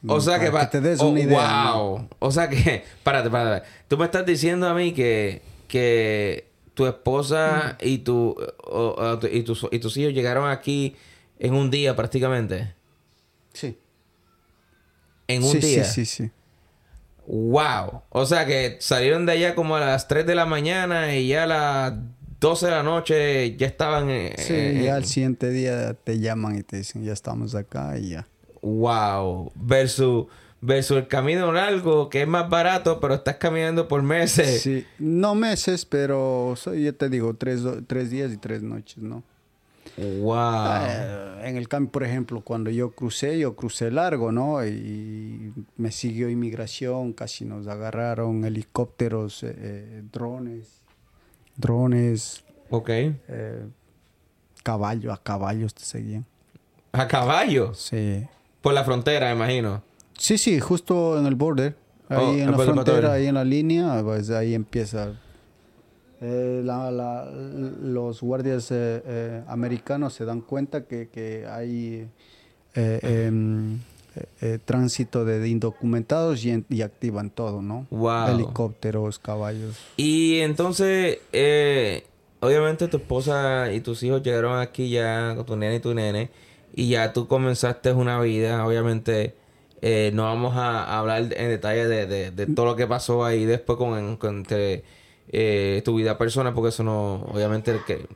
[0.06, 1.72] O sea que, Para pa- te des oh, una idea.
[1.72, 1.98] Wow.
[2.00, 2.08] ¿no?
[2.18, 3.66] O sea que, párate, párate.
[3.88, 6.45] Tú me estás diciendo a mí que, que
[6.76, 10.94] tu esposa y tu, o- o tu- y, tus, y tus hijos llegaron aquí
[11.38, 12.74] en un día prácticamente.
[13.54, 13.76] Sí.
[15.26, 15.84] En un sí, día.
[15.84, 16.30] Sí, sí, sí.
[17.26, 18.02] Wow.
[18.10, 21.44] O sea que salieron de allá como a las 3 de la mañana y ya
[21.44, 21.92] a las
[22.40, 24.08] 12 de la noche ya estaban.
[24.38, 28.28] Sí, ya al siguiente día te llaman y te dicen, ya estamos acá y ya.
[28.62, 29.50] Wow.
[29.56, 30.26] Versus,
[30.60, 34.62] versus el camino largo que es más barato pero estás caminando por meses.
[34.62, 34.84] Sí.
[34.98, 39.22] No meses, pero yo te digo, tres, tres días y tres noches, ¿no?
[39.96, 40.36] Wow.
[40.88, 44.64] Eh, en el cambio, por ejemplo, cuando yo crucé, yo crucé largo, ¿no?
[44.66, 50.82] Y me siguió inmigración, casi nos agarraron helicópteros, eh, eh, drones,
[51.56, 52.88] drones, Ok.
[52.90, 53.64] eh,
[54.62, 56.26] caballo, a caballos te seguían.
[56.92, 57.72] A caballo.
[57.74, 58.26] Sí.
[58.60, 59.82] Por la frontera, imagino.
[60.18, 61.76] Sí, sí, justo en el border,
[62.08, 65.12] ahí Oh, en la frontera, ahí en la línea, pues ahí empieza.
[66.20, 72.08] Eh, la- la- los guardias eh, eh, americanos se dan cuenta que, que hay
[72.74, 73.78] eh, em,
[74.64, 77.86] tránsito de, de indocumentados y, activan todo, ¿no?
[77.90, 78.28] Wow.
[78.28, 79.76] Helicópteros, caballos.
[79.98, 82.04] Y entonces, eh,
[82.40, 86.30] obviamente tu esposa y tus hijos llegaron aquí ya con tu nene y tu nene.
[86.74, 89.34] Y ya tú comenzaste una vida, obviamente.
[89.82, 93.44] Eh, no vamos a, a hablar en detalle de, de- todo lo que pasó ahí
[93.44, 94.84] después con, con te-
[95.28, 98.06] eh, tu vida personal, porque eso no, obviamente, que,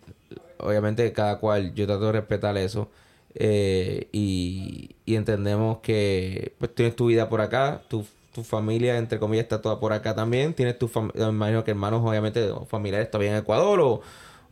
[0.59, 2.89] obviamente cada cual, yo trato de respetar eso.
[3.35, 8.05] eh, y, y entendemos que pues tienes tu vida por acá, tu,
[8.35, 10.53] tu familia, entre comillas, está toda por acá también.
[10.55, 14.01] Tienes tu familia, me imagino que hermanos, obviamente, o familiares todavía en Ecuador o,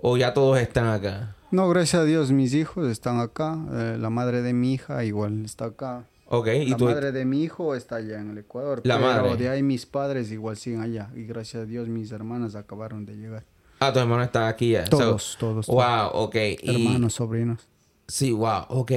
[0.01, 1.35] o ya todos están acá.
[1.51, 3.57] No, gracias a Dios, mis hijos están acá.
[3.73, 6.05] eh, la madre de mi hija igual está acá.
[6.31, 8.83] Ok, y la tú, madre de mi hijo está allá en el Ecuador.
[8.85, 9.37] La pero madre.
[9.37, 11.11] de ahí mis padres igual siguen allá.
[11.16, 13.45] Y gracias a Dios mis hermanas acabaron de llegar.
[13.81, 14.85] ah, tu hermano está aquí ya.
[14.85, 15.66] Todos, So, todos.
[15.68, 16.35] Wow, ok.
[16.62, 17.66] Y- Hermanos, sobrinos.
[18.07, 18.93] Sí, wow, ok.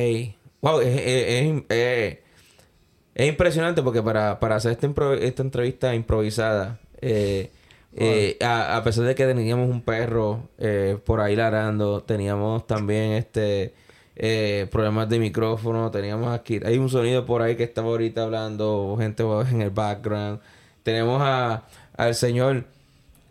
[0.61, 2.17] Wow, es, es- es- es-
[3.15, 7.51] es impresionante porque para, para hacer esta, impro- esta entrevista improvisada, eh,
[7.93, 13.11] Eh, a, a pesar de que teníamos un perro eh, por ahí ladrando, teníamos también
[13.11, 13.73] este
[14.16, 18.95] eh, problemas de micrófono, teníamos aquí, hay un sonido por ahí que estaba ahorita hablando,
[18.99, 20.39] gente en el background.
[20.84, 21.64] Tenemos a,
[21.95, 22.66] al señor,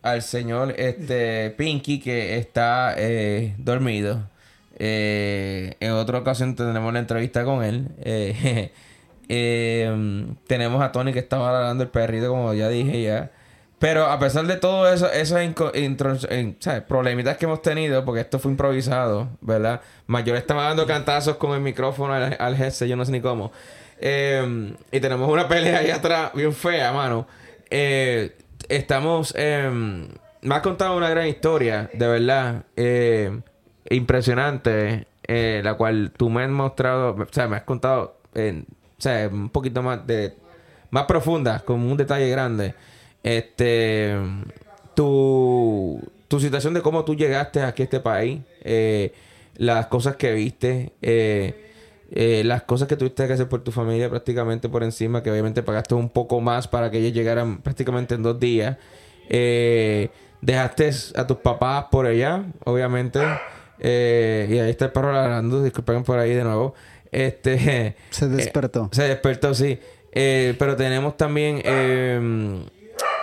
[0.02, 4.28] al señor este Pinky que está eh, dormido.
[4.78, 7.88] Eh, en otra ocasión tendremos la entrevista con él.
[10.46, 13.30] Tenemos a Tony que estaba ladrando el perrito, como ya dije ya.
[13.80, 15.40] Pero a pesar de todo eso, esos
[16.86, 19.80] problemitas que hemos tenido, porque esto fue improvisado, ¿verdad?
[20.06, 23.52] Mayor estaba dando cantazos con el micrófono al, headset, yo no sé ni cómo.
[23.98, 27.26] Eh, y tenemos una pelea ahí atrás, bien fea, mano.
[27.70, 28.36] Eh,
[28.68, 29.32] estamos.
[29.34, 29.70] eh,
[30.42, 32.64] me has contado una gran historia, de verdad.
[32.76, 33.40] eh,
[33.88, 38.42] impresionante, eh, la cual tú me has mostrado, o sea, me has contado, o
[38.98, 40.34] sea, un poquito más de.
[40.90, 42.74] más profunda, con un detalle grande.
[43.22, 44.16] Este.
[44.94, 49.12] Tu, tu situación de cómo tú llegaste aquí a este país, eh,
[49.56, 51.70] las cosas que viste, eh,
[52.12, 55.62] eh, las cosas que tuviste que hacer por tu familia prácticamente por encima, que obviamente
[55.62, 58.76] pagaste un poco más para que ellos llegaran prácticamente en dos días.
[59.28, 60.10] Eh,
[60.40, 63.20] dejaste a tus papás por allá, obviamente.
[63.78, 66.74] Eh, y ahí está el perro ladrando, disculpen por ahí de nuevo.
[67.12, 68.88] Este Se despertó.
[68.92, 69.78] se despertó, sí.
[70.12, 72.64] Pero tenemos también eh,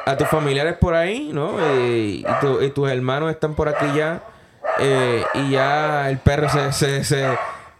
[0.09, 1.57] a tus familiares por ahí, ¿no?
[1.59, 4.23] Eh, y, tu- y tus hermanos están por aquí ya.
[4.79, 6.71] Eh, y ya el perro se...
[6.73, 7.27] se, se...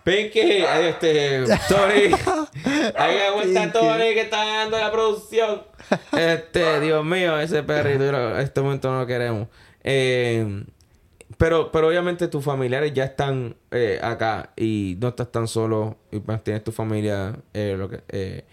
[0.03, 2.13] Pinky, este, Tony,
[2.95, 3.73] ahí aguanta.
[3.73, 5.63] Tony que está dando la producción.
[6.17, 9.49] Este, Dios mío, ese perrito, en este momento no lo queremos.
[9.83, 10.63] Eh,
[11.37, 16.21] pero, pero obviamente tus familiares ya están eh, acá y no estás tan solo y
[16.21, 18.45] más tienes tu familia eh, lo que, eh,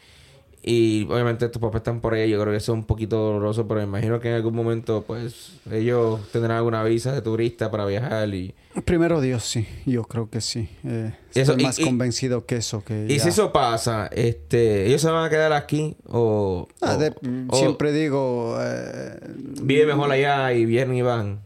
[0.67, 2.31] y obviamente tus papás están por ahí.
[2.31, 5.05] Yo creo que eso es un poquito doloroso, pero me imagino que en algún momento
[5.07, 8.55] pues ellos tendrán alguna visa de turista para viajar y,
[8.85, 9.69] Primero Dios, sí.
[9.87, 10.69] Yo creo que sí.
[10.85, 12.83] Eh, eso- estoy y- más y- convencido que eso.
[12.83, 13.23] Que y ya.
[13.23, 17.15] si eso pasa, este, ellos se van a quedar aquí o, Ah, o- de-
[17.51, 18.57] o siempre digo...
[18.61, 19.17] eh,
[19.62, 21.41] vive mejor allá y vienen y van.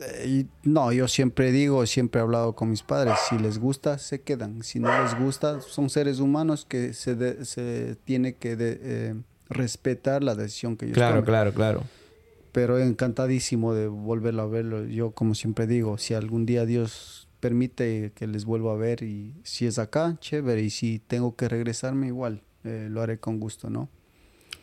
[0.00, 3.14] Eh, no, yo siempre digo, siempre he hablado con mis padres.
[3.28, 4.62] Si les gusta, se quedan.
[4.62, 9.14] Si no les gusta, son seres humanos que se, de- se tiene que de- eh,
[9.48, 11.24] respetar la decisión que ellos Claro, tomen.
[11.24, 11.82] claro, claro.
[12.52, 14.84] pero encantadísimo de volverlo a verlo.
[14.84, 19.34] Yo, como siempre digo, si algún día Dios permite que les vuelva a ver y
[19.44, 23.70] si es acá, chévere, y si tengo que regresarme, igual, eh, lo haré con gusto,
[23.70, 23.88] ¿no?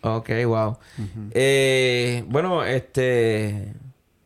[0.01, 0.77] Ok, wow.
[1.31, 3.73] Eh, bueno, este.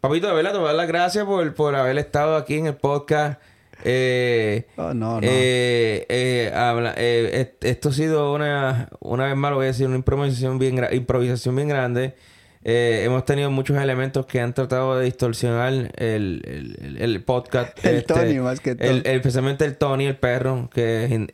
[0.01, 2.65] Papito, de verdad, te voy a dar las gracias por, por haber estado aquí en
[2.67, 3.39] el podcast.
[3.83, 5.27] Eh, Ah, no, no.
[5.27, 9.67] eh, eh, habla- eh, est- esto ha sido una, una vez más, lo voy a
[9.67, 12.15] decir, una improvisación bien, improvisación bien grande.
[12.63, 17.75] Hemos tenido muchos elementos que han tratado de distorsionar el, el, el- el podcast.
[17.77, 18.87] este, El Tony, más que todo.
[18.89, 21.27] el- especialmente el Tony, el perro, que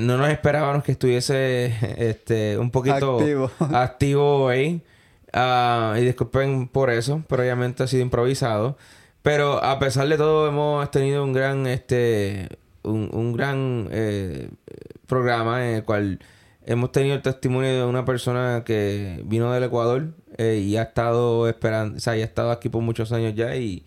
[0.00, 3.50] no nos esperábamos que estuviese este, un poquito Activo.
[3.74, 4.82] activo ahí.
[5.32, 8.76] Ah, y disculpen por eso, pero obviamente ha sido improvisado.
[9.22, 12.48] Pero a pesar de todo hemos tenido un gran este
[12.82, 14.50] un, un gran eh,
[15.06, 16.18] programa en el cual
[16.66, 20.08] hemos tenido el testimonio de una persona que vino del Ecuador
[20.38, 23.54] eh, y ha estado esperando, o sea, y ha estado aquí por muchos años ya
[23.56, 23.84] y,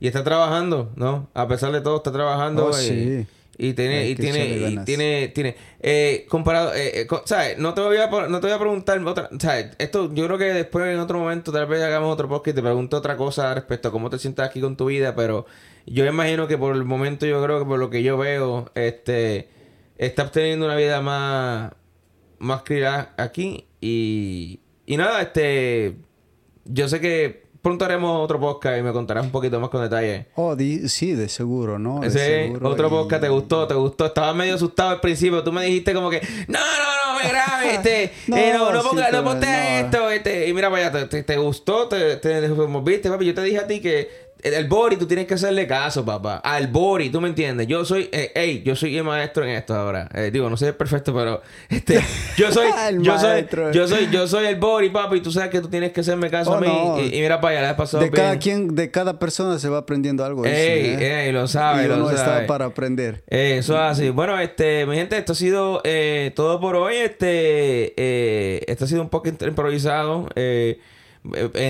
[0.00, 1.28] y está trabajando, ¿no?
[1.34, 3.26] A pesar de todo está trabajando Oh, eh, sí.
[3.58, 7.58] Y tiene y tiene y tiene tiene eh, comparado eh, eh, ¿sabes?
[7.58, 9.74] No te voy a no te voy a preguntar otra, ¿sabes?
[9.78, 12.62] Esto yo creo que después en otro momento tal vez hagamos otro podcast y te
[12.62, 15.44] pregunto otra cosa respecto a cómo te sientas aquí con tu vida, pero
[15.86, 19.48] yo imagino que por el momento yo creo que por lo que yo veo este
[19.96, 21.72] estás teniendo una vida más
[22.38, 25.96] más clara aquí y y nada, este
[26.64, 30.26] yo sé que pronto haremos otro podcast y me contarás un poquito más con detalle.
[30.36, 32.00] Oh, di- sí, de seguro, ¿no?
[32.00, 34.06] De Sí, seguro, otro y- podcast te gustó, te gustó.
[34.06, 35.42] Estaba medio asustado al principio.
[35.42, 38.82] Tú me dijiste como que, no, no, no, me grabes, este, No, eh, no, no,
[38.82, 39.52] sí, ponga, no pero ponte no.
[39.86, 40.48] esto, este.
[40.48, 43.26] Y mira allá, te, te- te gustó, te, te moviste, papi.
[43.26, 46.36] Yo te dije a ti que el Bori, tú tienes que hacerle caso, papá.
[46.36, 47.66] Al Bori, tú me entiendes.
[47.66, 50.08] Yo soy, eh, hey, yo soy el maestro en esto ahora.
[50.14, 52.00] Eh, digo, no soy el perfecto, pero este,
[52.36, 53.72] yo soy, El yo soy, maestro.
[53.72, 55.20] yo soy, yo soy el Bori, papi.
[55.20, 56.66] Tú sabes que tú tienes que hacerme caso Oh, a mí.
[56.68, 57.00] no.
[57.00, 58.22] Y, y mira para allá, la pasado De bien.
[58.22, 60.44] cada quien, de cada persona se va aprendiendo algo.
[60.44, 61.26] Ey, ¿eh?
[61.26, 62.18] ey, lo sabe, Y lo uno sabe.
[62.42, 63.22] está para aprender.
[63.26, 64.10] Eso es así.
[64.10, 66.94] Bueno, este, mi gente, esto ha sido eh, todo por hoy.
[66.96, 70.28] Este, esto ha sido un poco improvisado.
[70.36, 70.78] En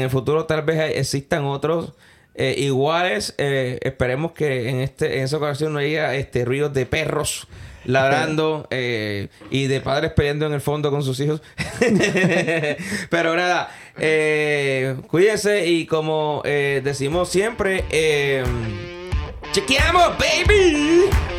[0.02, 1.92] el futuro tal vez existan otros
[2.38, 3.34] eh, iguales.
[3.36, 7.48] Eh, esperemos que en este, en esa ocasión no haya este ruidos de perros
[7.84, 11.42] ladrando eh, y de padres peleando en el fondo con sus hijos.
[13.10, 13.70] Pero nada,
[15.08, 17.84] cuídense y como decimos siempre,
[19.52, 21.37] chequeamos, baby.